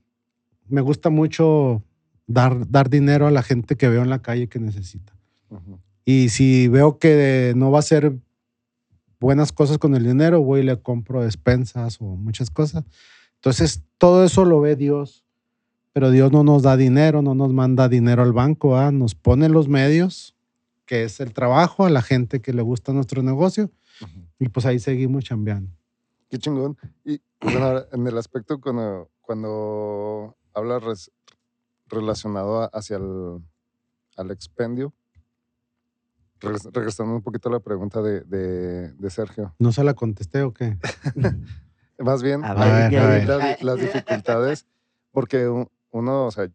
[0.68, 1.82] me gusta mucho
[2.26, 5.12] dar, dar dinero a la gente que veo en la calle que necesita.
[6.04, 8.16] Y si veo que no va a ser
[9.18, 12.84] buenas cosas con el dinero, voy y le compro despensas o muchas cosas.
[13.36, 15.24] Entonces, todo eso lo ve Dios.
[15.92, 18.92] Pero Dios no nos da dinero, no nos manda dinero al banco, ¿ah?
[18.92, 20.36] nos pone los medios,
[20.86, 23.70] que es el trabajo, a la gente que le gusta nuestro negocio,
[24.38, 25.72] y pues ahí seguimos chambeando.
[26.30, 26.78] Qué chingón.
[27.04, 31.12] Y bueno, en el aspecto cuando, cuando hablas res-
[31.88, 33.40] relacionado a- hacia el
[34.16, 34.92] al expendio,
[36.40, 39.54] regres- regresando un poquito a la pregunta de, de- de Sergio.
[39.58, 40.78] ¿No se la contesté o qué?
[41.98, 43.28] Más bien, A ver, ahí- a ahí ver.
[43.28, 44.66] las, las dificultades,
[45.10, 45.48] porque
[45.90, 46.48] uno, o sea,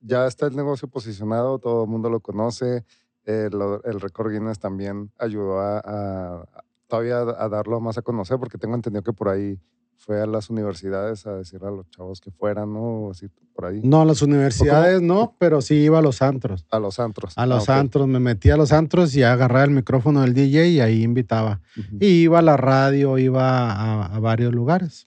[0.00, 2.84] ya está el negocio posicionado, todo el mundo lo conoce,
[3.26, 8.58] lo- el récord Guinness también ayudó a- todavía a, a darlo más a conocer, porque
[8.58, 9.58] tengo entendido que por ahí
[9.96, 13.10] fue a las universidades a decirle a los chavos que fueran, ¿no?
[13.10, 13.80] Así, por ahí.
[13.84, 16.66] No, a las universidades no, pero sí iba a los antros.
[16.70, 17.34] A los antros.
[17.36, 20.68] A los Ah, antros, me metí a los antros y agarraba el micrófono del DJ
[20.68, 21.60] y ahí invitaba.
[22.00, 25.06] Y iba a la radio, iba a, a varios lugares.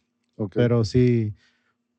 [0.54, 1.34] Pero sí,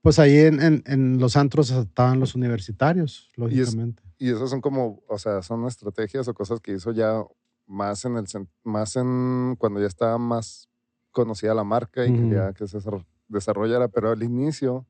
[0.00, 4.02] pues ahí en, en- en los antros estaban los universitarios, lógicamente.
[4.18, 7.24] Y esas son como, o sea, son estrategias o cosas que hizo ya
[7.66, 8.24] más en el
[8.62, 10.68] más en cuando ya estaba más
[11.12, 12.22] conocida la marca y Ujú.
[12.22, 14.84] quería que se desarro- desarrollara, pero al inicio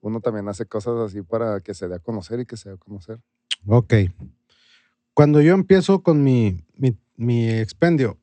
[0.00, 2.74] uno también hace cosas así para que se dé a conocer y que se dé
[2.74, 3.20] a conocer.
[3.66, 3.94] Ok.
[5.14, 8.18] Cuando yo empiezo con mi, mi, mi expendio,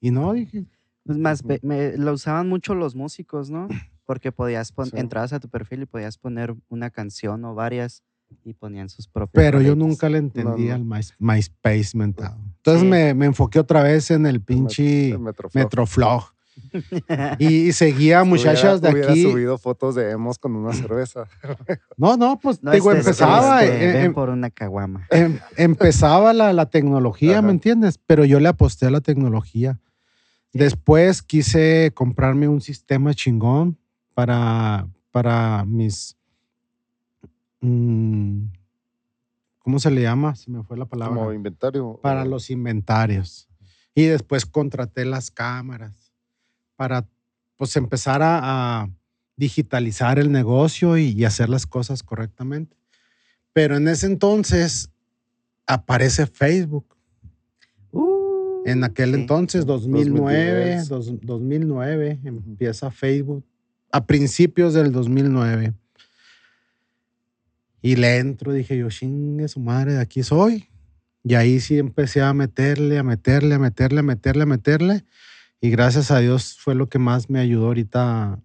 [0.00, 0.64] Y no, dije,
[1.04, 3.68] Pues más, me- lo usaban mucho los músicos, ¿no?
[4.06, 4.98] Porque podías poner, Sí.
[5.00, 8.02] entrabas a tu perfil y podías poner una canción o varias
[8.42, 9.32] y ponían sus propios.
[9.34, 10.74] pero yo nunca le entendí no.
[10.76, 12.38] al My- MySpace mentado.
[12.56, 12.88] Entonces Sí.
[12.88, 15.62] me, me enfoqué otra vez en el El pinche el Metroflog.
[15.62, 16.22] Metroflog.
[17.38, 19.22] Y, seguía muchachas de Hubiera aquí.
[19.22, 21.24] subido fotos de emos con una cerveza.
[21.96, 25.06] No, no, pues No, digo, este, empezaba, este, eh, ven por una caguama.
[25.10, 27.42] em- empezaba la, la tecnología, Ajá.
[27.42, 27.98] ¿me entiendes?
[28.06, 29.78] Pero yo le aposté a la tecnología.
[30.52, 33.78] Después quise comprarme un sistema chingón
[34.14, 36.16] para, para mis...
[37.60, 38.44] mm,
[39.60, 40.34] ¿Cómo se le llama?
[40.34, 41.14] Se me fue la palabra.
[41.14, 41.98] Como inventario.
[42.02, 43.48] para los inventarios.
[43.94, 45.99] Y después contraté las cámaras
[46.80, 47.06] para
[47.58, 48.38] pues empezar a,
[48.80, 48.88] a
[49.36, 52.74] digitalizar el negocio y, y hacer las cosas correctamente.
[53.52, 54.88] Pero en ese entonces
[55.66, 56.86] aparece Facebook.
[57.92, 59.20] Uh, En aquel sí.
[59.20, 60.88] entonces, 2009, 2010.
[60.88, 63.44] dos- 2009, empieza Facebook.
[63.92, 65.74] A principios del 2009.
[67.82, 70.66] Y le entro, dije yo, chingue su madre, de aquí soy.
[71.24, 75.04] Y ahí sí empecé a meterle, a meterle, a meterle, a meterle, a meterle.
[75.60, 78.38] Y gracias a Dios fue lo que más me ayudó ahorita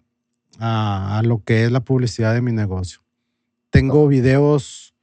[0.58, 3.00] a, a lo que es la publicidad de mi negocio.
[3.70, 4.94] Tengo videos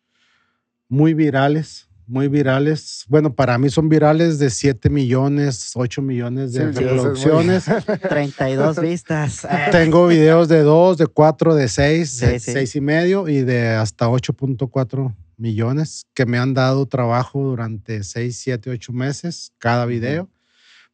[0.87, 3.05] muy virales, muy virales.
[3.07, 7.25] Bueno, para mí son virales de 7 millones, 8 millones de Sí, sí, eso es
[7.25, 7.65] muy- reproducciones.
[8.09, 9.47] 32 vistas.
[9.71, 12.51] Tengo videos de 2, de 4, de 6, Sí, de sí.
[12.51, 18.37] 6 y medio y de hasta 8.4 millones que me han dado trabajo durante 6,
[18.37, 20.29] 7, 8 meses cada video,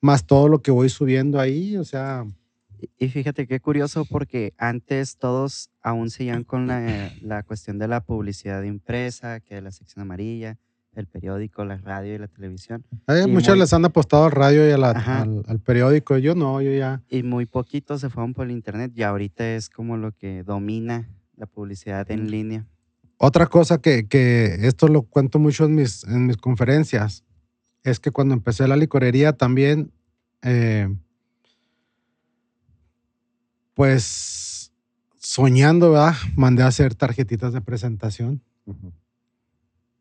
[0.01, 2.25] más todo lo que voy subiendo ahí, o sea,
[2.97, 7.99] Y- fíjate qué curioso porque antes todos aún seguían con la, la cuestión de la
[8.01, 10.57] publicidad impresa, que la sección amarilla,
[10.95, 12.83] el periódico, la radio y la televisión.
[13.07, 16.17] eh, Y muchos muy- les han apostado al radio y a la- al, al periódico,
[16.17, 17.01] yo no, yo ya.
[17.09, 21.09] Y muy poquitos se fueron por el internet y ahorita es como lo que domina
[21.35, 22.65] la publicidad en línea.
[23.17, 27.23] Otra cosa que, que esto lo cuento mucho en mis, en mis conferencias,
[27.89, 29.91] es que cuando empecé la licorería también,
[30.41, 30.87] eh,
[33.73, 34.71] pues
[35.17, 36.15] soñando, ¿verdad?
[36.35, 38.41] Mandé a hacer tarjetitas de presentación.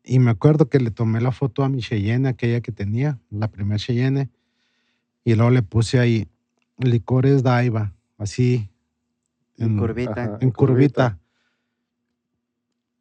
[0.03, 3.49] Y me acuerdo que le tomé la foto a mi Cheyenne, aquella que tenía, la
[3.49, 4.29] primera Cheyenne,
[5.23, 6.27] y luego le puse ahí
[6.77, 8.69] licores Daiva, así.
[9.57, 10.11] En en- curvita.
[10.11, 10.23] ajá.
[10.23, 11.09] en En curvita.
[11.11, 11.19] curvita.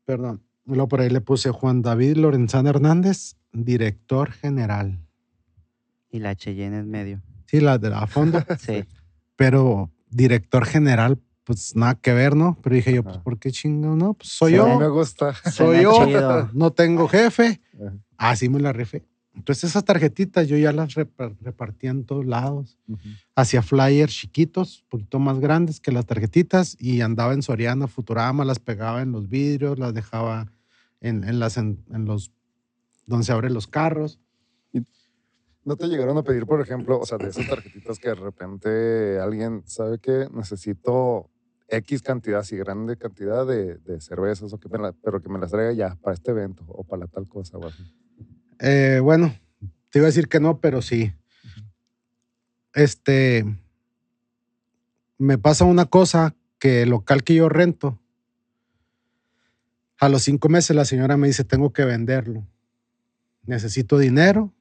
[0.04, 0.42] Perdón.
[0.68, 4.98] Luego por ahí le puse Juan David Lorenzana Hernández, director general.
[6.10, 7.22] Y la Cheyenne en medio.
[7.46, 8.84] Sí, la de a fondo, Sí.
[9.36, 12.58] pero director general, pues nada que ver, ¿no?
[12.62, 13.16] Pero dije yo, pues.
[13.18, 13.96] ¿por qué chingo?
[13.96, 15.34] No, pues soy Sí, a mí yo, me gusta.
[15.50, 16.50] soy yo, chido.
[16.52, 17.60] no tengo jefe.
[17.74, 17.94] Ajá.
[18.18, 19.04] Así me la rifé.
[19.34, 22.76] Entonces esas tarjetitas yo ya las repar- repartía en todos lados.
[22.88, 23.00] Ujú.
[23.36, 28.44] Hacía flyers chiquitos, un poquito más grandes que las tarjetitas y andaba en Soriana, Futurama,
[28.44, 30.46] las pegaba en los vidrios, las dejaba
[31.00, 32.32] en, en las, en, en los,
[33.06, 34.20] donde se abren los carros.
[35.64, 39.18] ¿No te llegaron a pedir, por ejemplo, o sea, de esas tarjetitas que de repente
[39.18, 41.28] alguien sabe que necesito
[41.68, 45.38] X cantidad, así grande cantidad de, de cervezas, o que me la- pero que me
[45.38, 47.58] las traiga ya para este evento o para la tal cosa?
[47.58, 47.82] O así?
[48.60, 49.34] Eh, bueno,
[49.90, 51.12] te iba a decir que no, pero sí.
[52.72, 53.44] Este,
[55.18, 57.98] me pasa una cosa que el local que yo rento,
[60.00, 62.46] a los cinco meses la señora me dice, tengo que venderlo.
[63.46, 64.52] Necesito dinero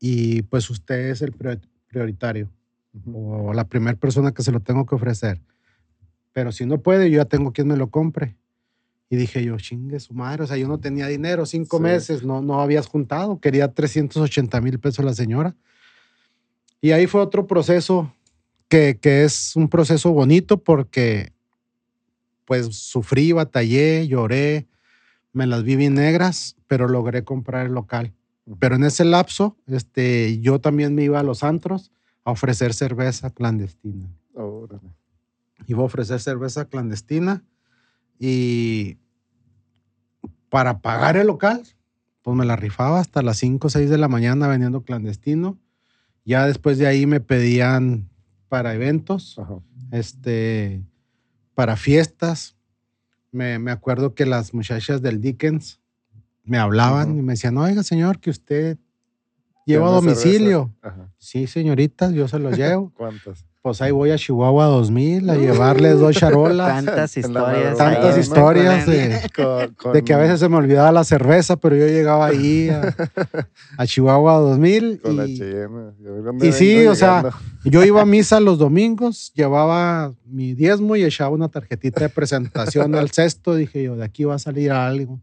[0.00, 2.50] y pues usted es el prior- prioritario
[3.12, 5.40] o la primera persona que se lo tengo que ofrecer.
[6.32, 8.36] Pero si no puede, yo ya tengo quien me lo compre.
[9.10, 11.82] Y dije yo, chingue su madre, o sea, yo no tenía dinero, cinco Sí.
[11.82, 15.54] meses, no, no habías juntado, quería 380 mil pesos la señora.
[16.80, 18.14] Y ahí fue otro proceso
[18.68, 21.32] que, que es un proceso bonito porque
[22.44, 24.68] pues sufrí, batallé, lloré,
[25.32, 28.12] me las vi bien negras, pero logré comprar el local.
[28.58, 31.92] Pero en ese lapso, este, yo también me iba a los antros
[32.24, 34.08] a ofrecer cerveza clandestina.
[34.34, 34.94] Órale.
[35.66, 37.44] Iba a ofrecer cerveza clandestina
[38.18, 38.98] y
[40.48, 41.62] para pagar el local,
[42.22, 45.58] pues me la rifaba hasta las 5 o 6 de la mañana vendiendo clandestino.
[46.24, 48.08] Ya después de ahí me pedían
[48.48, 49.54] para eventos, Ajá.
[49.92, 50.82] este,
[51.54, 52.56] para fiestas.
[53.30, 55.80] Me, me acuerdo que las muchachas del Dickens
[56.44, 57.18] me hablaban Ujú.
[57.18, 58.76] y me decían, oiga, señor, que usted
[59.64, 60.74] lleva a ¿Tiene domicilio.
[61.18, 62.92] Sí, señoritas, yo se los llevo.
[62.94, 63.46] ¿Cuántas?
[63.62, 66.84] Pues ahí voy a Chihuahua 2000 a llevarles dos charolas.
[66.84, 67.78] Tantas la historias.
[67.78, 71.76] Tantas historias de, Con- con- de que a veces se me olvidaba la cerveza, pero
[71.76, 72.92] yo llegaba ahí a,
[73.78, 75.92] a Chihuahua 2000 Con la y Cheyenne.
[76.00, 77.30] Dónde y sí, o sea.
[77.64, 82.94] Yo iba a misa los domingos, llevaba mi diezmo y echaba una tarjetita de presentación
[82.94, 83.54] al cesto.
[83.54, 85.20] Dije yo, de aquí va a salir algo.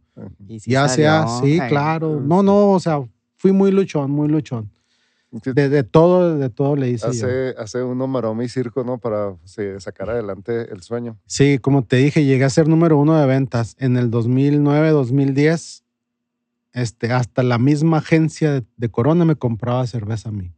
[0.48, 2.20] Y sí ya sea, sí, ay, claro.
[2.20, 3.02] No, no, o sea,
[3.38, 4.70] fui muy luchón, muy luchón.
[5.32, 7.12] De, de todo, de todo le hice yo.
[7.12, 8.98] hace, hace uno maroma y circo, ¿no?
[8.98, 11.20] Para sí, sacar adelante el sueño.
[11.28, 15.84] Sí, como te dije, llegué a ser número uno de ventas en el 2009, 2010.
[16.74, 20.52] Este, hasta la misma agencia de, de Corona me compraba cerveza a mí,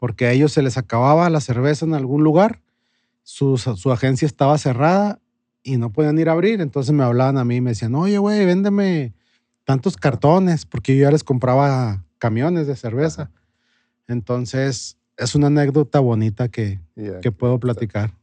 [0.00, 2.60] porque a ellos se les acababa la cerveza en algún lugar,
[3.22, 5.20] su, su agencia estaba cerrada
[5.62, 8.16] y no podían ir a abrir, entonces me hablaban a mí y me decían, oye,
[8.16, 9.14] güey, véndeme
[9.64, 13.30] tantos cartones, porque yo ya les compraba camiones de cerveza.
[14.08, 16.80] Entonces, es una anécdota bonita que,
[17.20, 18.16] que puedo platicar.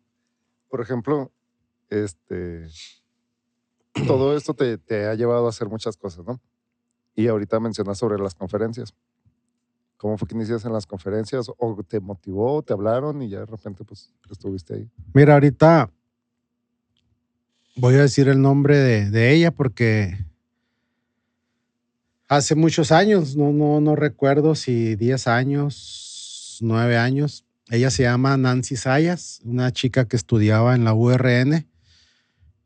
[0.70, 1.32] Por ejemplo,
[1.90, 2.68] este,
[4.08, 6.42] todo esto te, te ha llevado a hacer muchas cosas, ¿no?
[7.16, 8.96] Y ahorita mencionas sobre las conferencias.
[9.98, 11.50] ¿Cómo fue que iniciaste en las conferencias?
[11.58, 14.90] ¿O te motivó, te hablaron y ya de repente pues estuviste ahí?
[15.14, 15.90] Mira, ahorita
[17.76, 20.18] voy a decir el nombre de, de ella porque
[22.28, 28.38] hace muchos años, no, no, no recuerdo si 10 años, 9 años, ella se llama
[28.38, 31.68] Nancy Sayas, una chica que estudiaba en la URN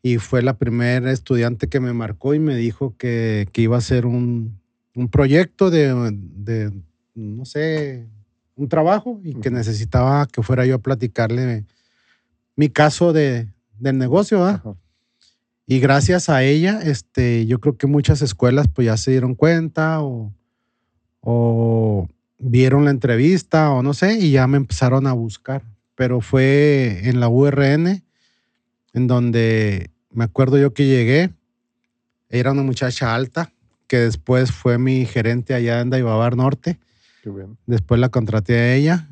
[0.03, 3.79] y fue la primera estudiante que me marcó y me dijo que, que iba a
[3.79, 4.59] hacer un,
[4.95, 6.71] un proyecto de,
[7.13, 8.07] no sé,
[8.55, 11.65] un trabajo y que necesitaba que fuera yo a platicarle
[12.55, 13.47] mi caso de,
[13.79, 14.45] del negocio.
[14.45, 14.75] Ajá.
[15.71, 20.01] Y gracias a ella, este, yo creo que muchas escuelas pues ya se dieron cuenta
[20.01, 20.33] o,
[21.21, 22.09] o
[22.39, 25.63] vieron la entrevista o no sé, y ya me empezaron a buscar.
[25.95, 28.03] Pero fue en la URN,
[28.93, 31.31] en donde me acuerdo yo que llegué,
[32.29, 33.53] era una muchacha alta,
[33.87, 36.79] que después fue mi gerente allá en Daibabar Norte.
[37.21, 37.57] Qué bien.
[37.67, 39.09] Después la contraté a ella.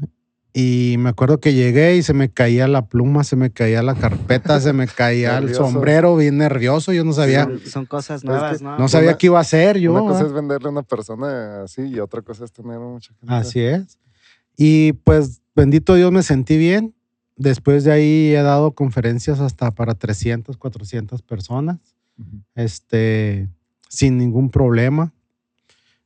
[0.52, 3.94] Y me acuerdo que llegué y se me caía la pluma, se me caía la
[3.94, 6.92] carpeta, se me caía el sombrero, bien nervioso.
[6.92, 8.78] Yo no sabía, Son, son cosas que nuevas, ¿no?
[8.78, 9.92] no sabía Una- qué iba a hacer yo.
[9.92, 13.32] una cosa es venderle a una persona así y otra cosa es tener mucha gente.
[13.34, 14.00] Así es.
[14.58, 16.96] Y pues, bendito Dios, me sentí bien.
[17.38, 21.78] Después de ahí he dado conferencias hasta para 300, 400 personas,
[22.56, 23.48] este,
[23.88, 25.14] sin ningún problema.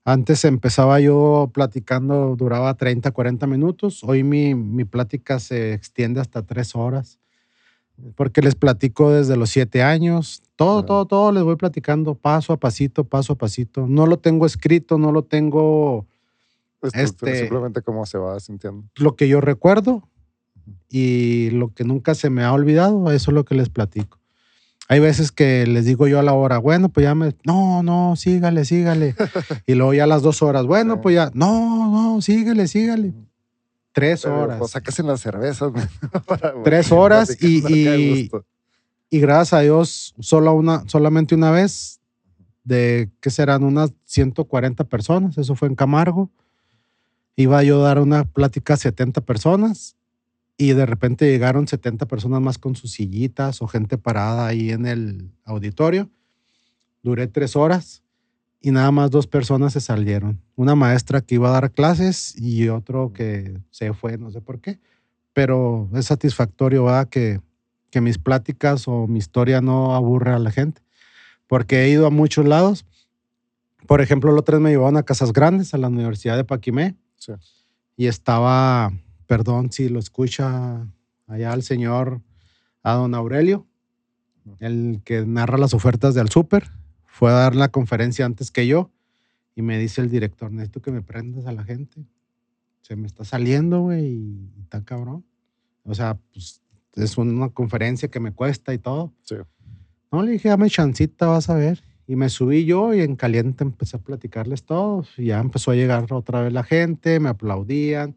[0.06, 4.04] Antes empezaba yo platicando, duraba 30, 40 minutos.
[4.04, 7.20] Hoy mi, mi plática se extiende hasta tres horas,
[8.16, 10.42] porque les platico desde los siete años.
[10.58, 10.86] Todo, Ajá.
[10.88, 13.88] todo, todo les voy platicando paso a pasito, paso a pasito.
[13.88, 16.06] No lo tengo escrito, no lo tengo
[16.92, 18.84] Este- Simplemente cómo se va sintiendo.
[18.98, 20.10] lo que yo recuerdo
[20.90, 24.20] y lo que nunca se me ha olvidado, eso es lo que les platico.
[24.90, 28.16] Hay veces que les digo yo a la hora, bueno, pues ya me, no, no,
[28.16, 29.16] sígale, sígale.
[29.66, 33.14] y luego ya a las dos horas, bueno, pues ya, no, no, sígale, sígale.
[33.94, 34.60] Tres Pero, horas.
[34.60, 35.72] Pues sacas las cervezas.
[36.28, 38.30] para- Tres horas y- y-
[39.10, 42.00] y gracias a Dios, solo una, solamente una vez,
[42.64, 46.30] de que serán unas 140 personas, eso fue en Camargo.
[47.36, 49.96] Iba yo a dar una plática a 70 personas
[50.58, 54.86] y de repente llegaron 70 personas más con sus sillitas o gente parada ahí en
[54.86, 56.10] el auditorio.
[57.02, 58.04] Duré tres horas
[58.62, 60.40] y nada más dos personas se salieron.
[60.56, 64.62] Una maestra que iba a dar clases y otro que se fue, no sé por
[64.62, 64.80] qué.
[65.34, 67.10] pero es satisfactorio, ¿verdad?
[67.10, 67.42] Que,
[67.90, 70.82] que mis pláticas o mi historia no aburre a la gente.
[71.48, 72.86] Porque he ido a muchos lados.
[73.88, 76.96] Por ejemplo, los tres me llevaron a Casas Grandes, a la Universidad de Paquimé.
[77.18, 77.34] Sí.
[77.98, 78.94] Y estaba,
[79.24, 80.88] perdón si lo escucha
[81.28, 82.22] allá el señor,
[82.84, 83.66] a don Aurelio,
[84.60, 86.70] el que narra las ofertas del súper.
[87.06, 88.92] Fue a dar la conferencia antes que yo.
[89.56, 92.06] Y me dice el director, necesito que me prendas a la gente.
[92.82, 95.24] Se me está saliendo, güey, y está cabrón.
[95.84, 96.62] O sea, pues
[96.96, 99.14] es una conferencia que me cuesta y todo.
[99.22, 99.36] Sí.
[100.12, 101.84] No, le dije, dame chancita, vas a ver.
[102.06, 105.18] Y me subí yo y en caliente empecé a platicarles todos.
[105.18, 108.16] Y ya empezó a llegar otra vez la gente, me aplaudían.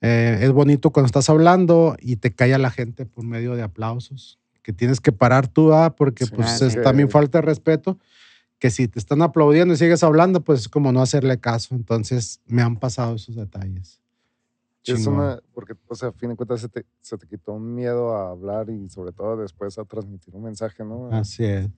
[0.00, 4.38] Eh, es bonito cuando estás hablando y te calla la gente por medio de aplausos.
[4.62, 7.98] Que tienes que parar tú, ah, porque Sí, pues Ah, es también falta de respeto.
[8.58, 11.74] Que si te están aplaudiendo y sigues hablando, pues es como no hacerle caso.
[11.74, 14.00] Entonces me han pasado esos detalles.
[14.84, 17.74] Es una, porque, o sea, a fin de cuentas se te, se te quitó un
[17.74, 21.10] miedo a hablar y sobre todo después a transmitir un mensaje, ¿no?
[21.10, 21.68] Así es.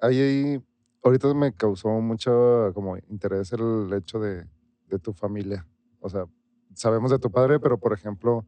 [0.00, 0.62] Ahí,
[1.02, 4.46] ahorita me causó mucho como interés el hecho de,
[4.88, 5.66] de tu familia.
[6.00, 6.26] O sea,
[6.74, 8.46] sabemos de tu padre, pero por ejemplo,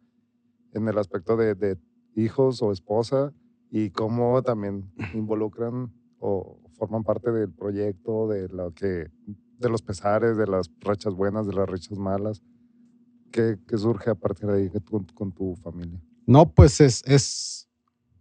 [0.72, 1.78] en el aspecto de, de
[2.16, 3.32] hijos o esposa
[3.70, 9.08] y cómo también involucran o forman parte del proyecto, de lo que,
[9.58, 12.42] de los pesares, de las rachas buenas, de las rachas malas.
[13.30, 16.00] ¿Qué, qué surge a partir de ahí con, con tu familia?
[16.26, 17.68] No, pues es, es,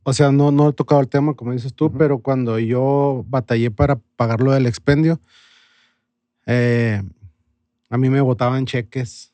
[0.04, 1.97] o sea, no, no he tocado el tema, como dices tú, Ujú.
[1.97, 5.20] pero cuando yo batallé para pagar lo del expendio,
[6.45, 7.01] eh,
[7.89, 9.33] a mí me botaban cheques.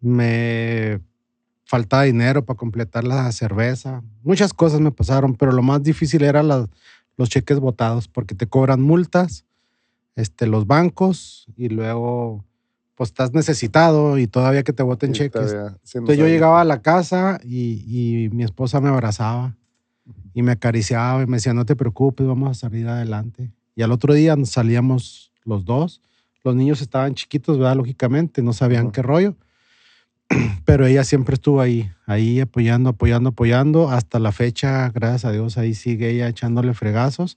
[0.00, 1.00] Me
[1.64, 6.42] faltaba dinero para completar la cerveza, muchas cosas me pasaron, pero lo más difícil era
[6.42, 6.68] la-
[7.16, 9.44] los cheques botados, porque te cobran multas,
[10.16, 12.44] este, los bancos, y luego,
[12.94, 15.52] pues estás necesitado y todavía que te boten Sí, cheques.
[16.00, 19.56] Entonces yo llegaba a la casa y, y mi esposa me abrazaba
[20.34, 23.52] y me acariciaba y me decía, no te preocupes, vamos a salir adelante.
[23.76, 26.00] Y al otro día nos salíamos los dos.
[26.48, 27.76] Los niños estaban chiquitos, ¿verdad?
[27.76, 29.36] Lógicamente, no sabían qué rollo.
[30.64, 33.90] Pero ella siempre estuvo ahí, ahí apoyando, apoyando, apoyando.
[33.90, 37.36] Hasta la fecha, gracias a Dios, ahí sigue ella echándole fregazos.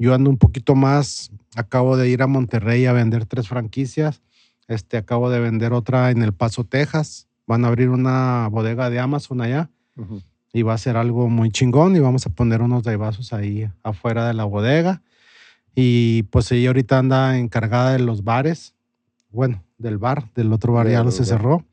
[0.00, 4.20] Yo ando un poquito más, acabo de ir a Monterrey a vender tres franquicias.
[4.66, 7.28] Este, acabo de vender otra en El Paso, Texas.
[7.46, 10.22] Van a abrir una bodega de Amazon allá Ujú.
[10.52, 14.26] y va a ser algo muy chingón y vamos a poner unos vasos ahí afuera
[14.26, 15.02] de la bodega.
[15.74, 18.74] Y pues ella ahorita anda encargada de los bares,
[19.30, 21.28] bueno, del bar, del otro bar ya lo los se bar.
[21.28, 21.64] cerró.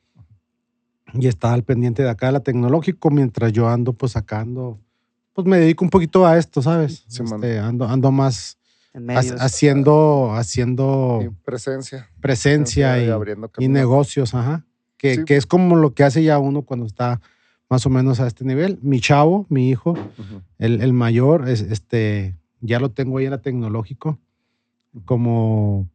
[1.13, 4.79] Y está al pendiente de acá de la tecnológico mientras yo ando pues sacando,
[5.33, 7.05] pues me dedico un poquito a esto, ¿sabes?
[7.07, 7.23] Sí.
[7.23, 8.57] Este, ando, ando más
[8.93, 12.09] ha- haciendo, haciendo Y presencia.
[12.19, 14.65] presencia y, abriendo y negocios, ajá.
[14.97, 15.25] Que, Sí.
[15.25, 17.21] que es como lo que hace ya uno cuando está
[17.69, 18.79] más o menos a este nivel.
[18.81, 19.95] Mi chavo, mi hijo,
[20.57, 24.19] el, el mayor, es, este, ya lo tengo ahí en la tecnológico,
[25.05, 25.87] como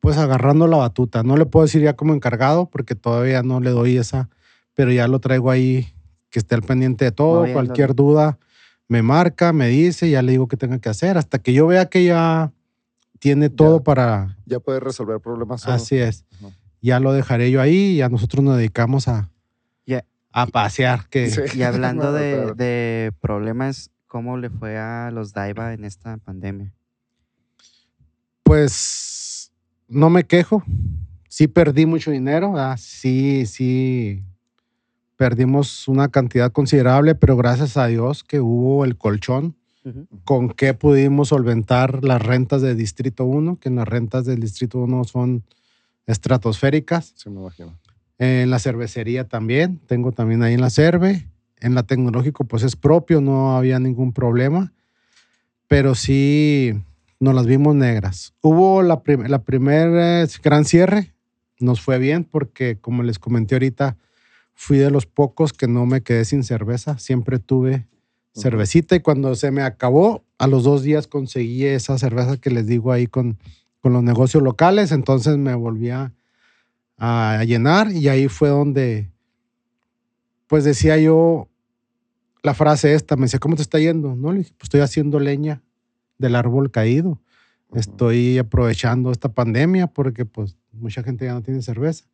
[0.00, 1.22] pues agarrando la batuta.
[1.22, 4.28] No le puedo decir ya como encargado porque todavía no le doy esa,
[4.74, 5.88] pero ya lo traigo ahí
[6.30, 7.44] que esté al pendiente de todo.
[7.52, 8.38] Cualquier duda
[8.88, 11.86] me marca, me dice, ya le digo qué tenga que hacer, hasta que yo vea
[11.86, 12.52] que ya
[13.18, 13.84] tiene todo Ya.
[13.84, 14.36] para...
[14.46, 15.74] Ya puedes resolver problemas solo.
[15.74, 16.24] Así es.
[16.80, 19.30] Ya lo dejaré yo ahí y a nosotros nos dedicamos a,
[20.30, 21.08] a pasear.
[21.08, 21.58] Que, Sí.
[21.58, 26.74] Y hablando No, de, de problemas, ¿cómo le fue a los Daiva en esta pandemia?
[28.42, 29.52] Pues
[29.86, 30.64] no me quejo.
[31.28, 32.54] Sí perdí mucho dinero.
[32.56, 34.24] ah, Sí, sí.
[35.16, 39.54] Perdimos una cantidad considerable, pero gracias a Dios que hubo el colchón
[40.24, 45.04] con que pudimos solventar las rentas del Distrito 1, que las rentas del Distrito 1
[45.04, 45.44] son
[46.06, 47.14] estratosféricas.
[47.16, 47.78] Sí, me imagino.
[48.18, 51.26] En la cervecería también, tengo también ahí en la cerve.
[51.60, 54.72] En la tecnológico pues es propio, no había ningún problema,
[55.66, 56.74] pero sí
[57.20, 58.34] nos las vimos negras.
[58.40, 61.14] Hubo la, prim la primer eh, gran cierre,
[61.58, 63.96] nos fue bien porque como les comenté ahorita,
[64.54, 67.86] fui de los pocos que no me quedé sin cerveza, siempre tuve
[68.34, 72.66] cervecita y cuando se me acabó, a los dos días conseguí esa cerveza que les
[72.66, 73.38] digo ahí con,
[73.80, 76.12] con los negocios locales, entonces me volví a,
[76.96, 79.10] a llenar y ahí fue donde,
[80.46, 81.47] pues decía yo
[82.42, 84.14] la frase esta, me decía, ¿cómo te está yendo?
[84.14, 85.62] No, le dije, pues estoy haciendo leña
[86.18, 87.20] del árbol caído,
[87.74, 92.04] estoy aprovechando esta pandemia porque pues mucha gente ya no tiene cerveza.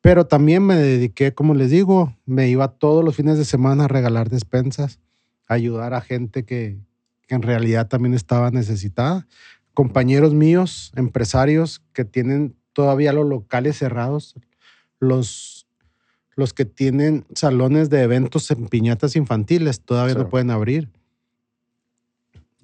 [0.00, 3.88] Pero también me dediqué, como les digo, me iba todos los fines de semana a
[3.88, 4.98] regalar despensas,
[5.46, 6.78] a ayudar a gente que,
[7.26, 9.26] que en realidad también estaba necesitada.
[9.74, 14.34] Compañeros míos, empresarios que tienen todavía los locales cerrados,
[15.00, 15.59] los,
[16.40, 20.18] los que tienen salones de eventos en piñatas infantiles todavía Sí.
[20.20, 20.88] no pueden abrir.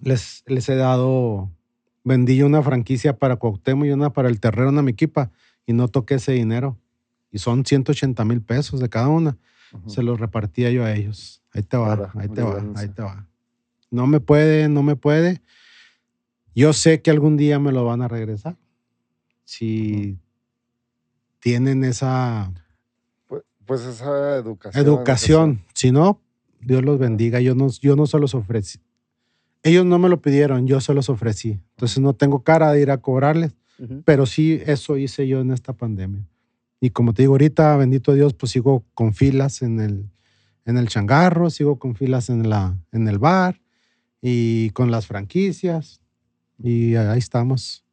[0.01, 1.51] Les, les he dado,
[2.05, 5.31] vendí una franquicia para Cuauhtémoc y una para el Terrero, una Miquipa,
[5.67, 6.77] y no toqué ese dinero.
[7.31, 9.37] Y son 180 mil pesos de cada una.
[9.87, 11.43] Se los repartía yo a ellos.
[11.53, 13.27] Ahí te va, ahí te va, ahí te va.
[13.91, 15.43] No me puede, no me puede.
[16.55, 18.57] Yo sé que algún día me lo van a regresar.
[19.45, 20.19] Si
[21.41, 22.53] tienen esa
[23.67, 24.85] Pues, esa educación.
[24.85, 25.65] educación.
[25.75, 26.21] Si no,
[26.61, 27.41] Dios los bendiga.
[27.41, 28.81] Yo no, yo no se los ofrecí.
[29.63, 31.61] Ellos no me lo pidieron, yo se los ofrecí.
[31.71, 33.57] Entonces no tengo cara de ir a cobrarles,
[34.05, 36.25] pero sí eso hice yo en esta pandemia.
[36.81, 40.09] Y como te digo ahorita, bendito Dios, pues sigo con filas en el,
[40.67, 43.61] en el changarro, sigo con filas en, la, en el bar
[44.23, 46.01] y con las franquicias.
[46.63, 47.85] Y ahí estamos,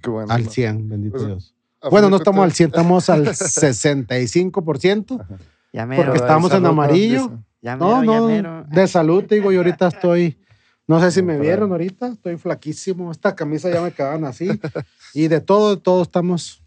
[0.00, 0.50] Qué bueno, al ¿no?
[0.50, 1.54] 100, bendito Pues, Dios.
[1.90, 3.24] Bueno, no estamos al cuentas- 100, estamos al
[4.14, 5.20] 65%.
[5.20, 5.36] Ajá.
[5.72, 7.38] Ya mero, Porque estamos en amarillo.
[7.60, 8.64] Ya mero, No, ya no, mero.
[8.70, 10.38] de salud, te digo, yo ahorita estoy,
[10.86, 14.48] no sé si me vieron ahorita, estoy flaquísimo, esta camisa ya me quedaban así,
[15.12, 16.62] y de todo, de todo estamos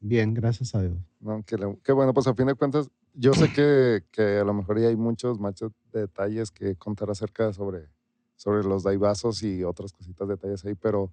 [0.00, 0.94] bien, gracias a Dios.
[1.20, 4.52] No, le- qué bueno, pues a fin de cuentas, yo sé que, que a lo
[4.54, 7.88] mejor ya hay muchos machos detalles que contar acerca sobre,
[8.36, 11.10] sobre los daibazos y otras cositas, detalles ahí, pero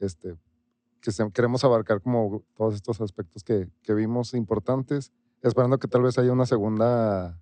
[0.00, 0.34] este,
[1.00, 6.02] que se- queremos abarcar como todos estos aspectos que, que vimos importantes, esperando que tal
[6.02, 7.40] vez haya una segunda,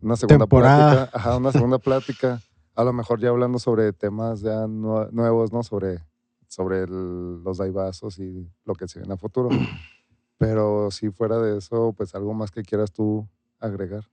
[0.00, 0.88] una segunda Temporada.
[1.06, 2.40] plática, ajá, una segunda plática,
[2.74, 5.62] a lo mejor ya hablando sobre temas ya nue- nuevos, ¿no?
[5.62, 6.04] Sobre,
[6.48, 9.48] sobre el- los daibazos y lo que se viene a futuro.
[10.38, 13.28] Pero si fuera de eso, pues algo más que quieras tú
[13.60, 14.04] agregar.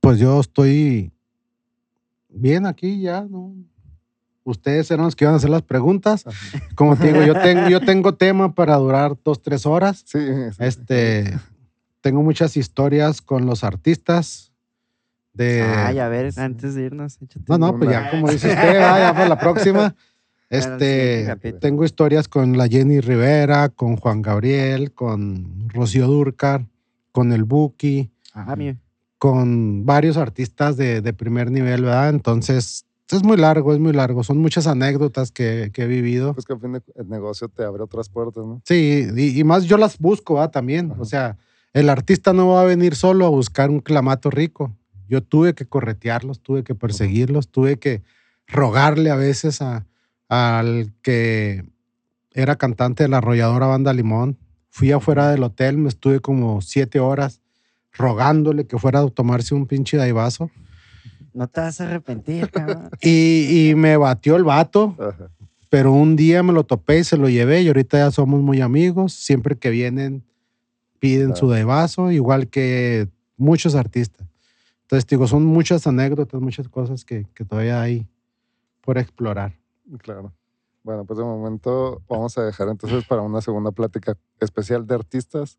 [0.00, 1.12] Pues yo estoy
[2.30, 3.54] bien aquí ya, ¿no?
[4.44, 6.24] Ustedes eran los que iban a hacer las preguntas.
[6.74, 10.02] Como te digo, yo tengo, yo tengo tema para durar dos, tres horas.
[10.06, 11.38] Sí, sí, Este,
[12.00, 14.52] tengo muchas historias con los artistas.
[15.32, 18.98] De, Ay, a ver, antes de irnos, No, no, pues ya como dice usted, va,
[18.98, 19.94] ya para la próxima.
[20.52, 21.26] Este,
[21.60, 26.66] tengo historias con la Jenny Rivera, con Juan Gabriel, con Rocío Durcar,
[27.12, 28.76] con el Buki, Ah, mi-
[29.18, 32.08] con varios artistas de, de primer nivel, ¿verdad?
[32.10, 32.84] Entonces,
[33.16, 34.22] es muy largo, es muy largo.
[34.22, 36.34] Son muchas anécdotas que, que he vivido.
[36.34, 38.62] Pues que al fin de, el negocio te abre otras puertas, ¿no?
[38.64, 40.50] Sí, y, y más yo las busco, ¿verdad?
[40.50, 40.92] También.
[40.92, 41.00] Ajá.
[41.00, 41.38] O sea,
[41.72, 44.76] el artista no va a venir solo a buscar un clamato rico.
[45.08, 48.02] Yo tuve que corretearlos, tuve que perseguirlos, tuve que
[48.46, 49.86] rogarle a veces a,
[50.28, 51.64] al que
[52.32, 54.38] era cantante de la arrolladora Banda Limón.
[54.68, 57.40] Fui afuera del hotel, me estuve como siete horas
[57.92, 60.50] rogándole que fuera a tomarse un pinche daivazo.
[61.32, 62.90] No te vas a arrepentir, cabrón.
[63.00, 65.30] Y, y me batió el vato, Ajá.
[65.68, 68.60] pero un día me lo topé y se lo llevé y ahorita ya somos muy
[68.60, 69.12] amigos.
[69.12, 70.24] Siempre que vienen
[70.98, 74.28] piden su daivazo, igual que muchos artistas.
[74.82, 78.06] Entonces, digo, son muchas anécdotas, muchas cosas que, que todavía hay
[78.82, 79.56] por explorar.
[79.98, 80.32] Claro.
[80.82, 85.58] Bueno, pues de momento vamos a dejar entonces para una segunda plática especial de artistas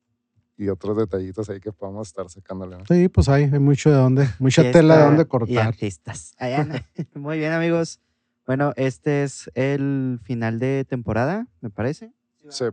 [0.58, 2.78] y otros detallitos ahí que podamos estar sacándole.
[2.78, 2.86] ¿no?
[2.86, 5.68] Sí, pues hay, hay mucho de dónde, mucha Fiesta tela de dónde Y cortar.
[5.68, 6.34] artistas.
[6.38, 6.86] Ay, Ana.
[7.16, 7.99] Muy bien, amigos.
[8.45, 12.12] Bueno, este es el final de temporada, me parece.
[12.49, 12.66] Sí,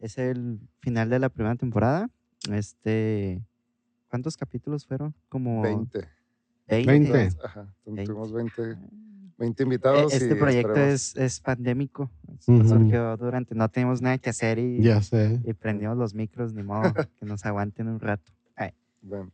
[0.00, 2.10] Es el final de la primera temporada.
[2.50, 3.42] Este,
[4.08, 5.14] ¿cuántos capítulos fueron?
[5.28, 6.08] Como 20.
[6.68, 7.12] 20.
[7.12, 7.36] 20.
[7.44, 7.72] Ajá.
[7.84, 8.04] Veinte.
[8.04, 8.80] Tuvimos 20, 20
[9.42, 10.12] E- invitados.
[10.12, 12.10] Este y proyecto es, es pandémico.
[12.46, 12.68] Ujú.
[12.68, 15.40] Surgió durante, no teníamos nada que hacer y, Ya sé.
[15.44, 16.82] y prendimos los micros, ni modo,
[17.18, 18.32] que nos aguanten un rato.
[19.04, 19.32] Bueno,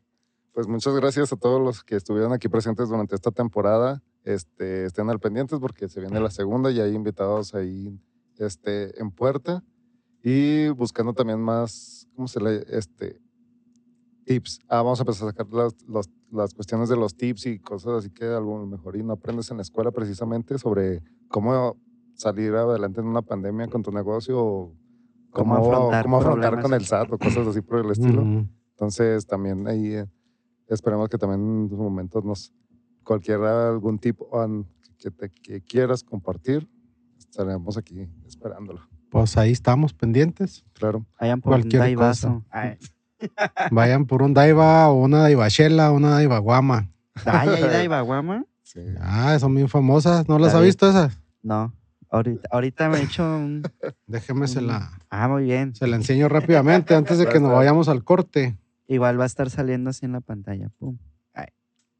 [0.54, 4.02] pues muchas gracias a todos los que estuvieron aquí presentes durante esta temporada.
[4.24, 8.00] Este, estén al pendientes porque se viene la segunda y hay invitados ahí
[8.38, 9.62] este, en puerta.
[10.22, 12.64] Y buscando también más, ¿cómo se le?
[12.70, 13.20] Este,
[14.28, 14.60] tips.
[14.68, 17.94] Ah, vamos a empezar a sacar las, los- las cuestiones de los tips y cosas
[18.00, 21.76] así que a lo mejor y no aprendes en la escuela precisamente sobre cómo
[22.14, 24.74] salir adelante en una pandemia con tu negocio o
[25.30, 28.22] Cómo cómo, afrontar cómo afrontar con el SAT o cosas así por el estilo.
[28.70, 30.06] Entonces, también ahí eh,
[30.68, 32.52] esperemos que también en los momentos nos,
[33.04, 34.28] cualquiera, algún tipo
[34.98, 36.68] que, te, que quieras compartir,
[37.18, 38.80] estaremos aquí esperándolo.
[39.10, 40.64] Pues ahí estamos pendientes.
[40.74, 41.06] Claro.
[41.20, 42.42] Vayan por un Cualquier cosa.
[43.70, 46.88] Vayan por un daiva o una daivachela o una daivaguama.
[47.24, 48.44] Ay, ¿hay daivaguama?
[48.62, 48.80] Sí.
[49.00, 50.28] Ah, son bien famosas.
[50.28, 51.18] ¿No las ha visto esas?
[51.42, 51.72] No.
[52.10, 53.62] Ahorita, ahorita me he hecho un...
[54.06, 55.74] Déjeme se la, Ah, muy bien.
[55.74, 58.56] se la enseño rápidamente antes de que nos vayamos al corte.
[58.86, 60.70] Igual va a estar saliendo así en la pantalla.
[60.78, 60.96] Pum.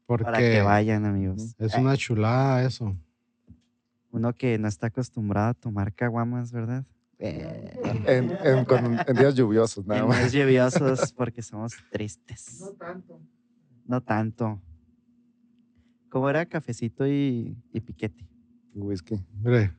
[0.07, 1.55] Porque Para que vayan, amigos.
[1.59, 2.95] es Ay, una chulada eso.
[4.11, 6.83] Uno que no está acostumbrado a tomar caguamas, ¿verdad?
[7.21, 7.73] Eh,
[8.05, 10.19] En, en- con- en días lluviosos, nada en más.
[10.19, 12.63] días lluviosos porque somos tristes.
[12.79, 13.19] tanto.
[13.85, 14.61] No tanto.
[16.09, 18.25] Como era cafecito y, y piquete.
[18.73, 19.19] Whisky.
[19.43, 19.73] Mire,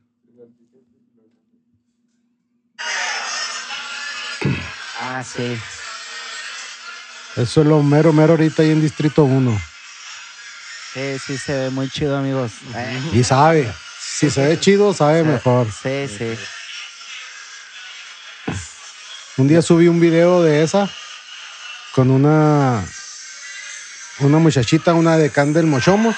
[5.03, 5.57] Ah, sí.
[7.35, 9.59] eso es lo mero, mero ahorita ahí en Distrito 1.
[10.93, 12.51] Sí, sí, se ve muy chido, amigos.
[12.75, 13.71] Eh, Y sabe.
[13.99, 15.67] Si se ve chido, sabe mejor.
[15.71, 16.35] Sí, sí.
[19.41, 20.87] Un día subí un video de esa
[21.95, 22.85] con una
[24.19, 26.15] una muchachita, una de Candel Mochomos.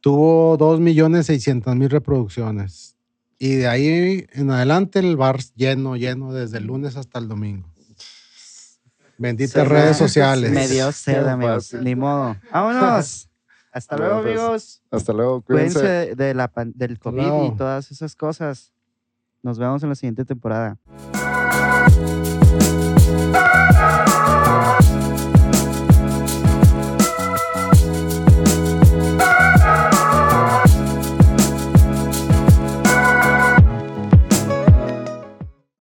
[0.00, 2.94] Tuvo 2.600.000 reproducciones.
[3.40, 7.68] Y de ahí en adelante el bar lleno, lleno desde el lunes hasta el domingo.
[9.18, 10.52] Benditas redes sociales.
[10.52, 11.74] Me dio sed, amigos.
[11.74, 12.36] Ni modo.
[12.52, 13.28] Vámonos.
[13.72, 14.82] Hasta Bueno, luego, pues, amigos.
[14.92, 15.40] Hasta luego.
[15.42, 15.80] Cuídense.
[15.80, 18.72] Cuídense de la, pan- del COVID y todas esas cosas.
[19.42, 20.78] Nos vemos en la siguiente temporada.
[21.78, 22.17] Bye.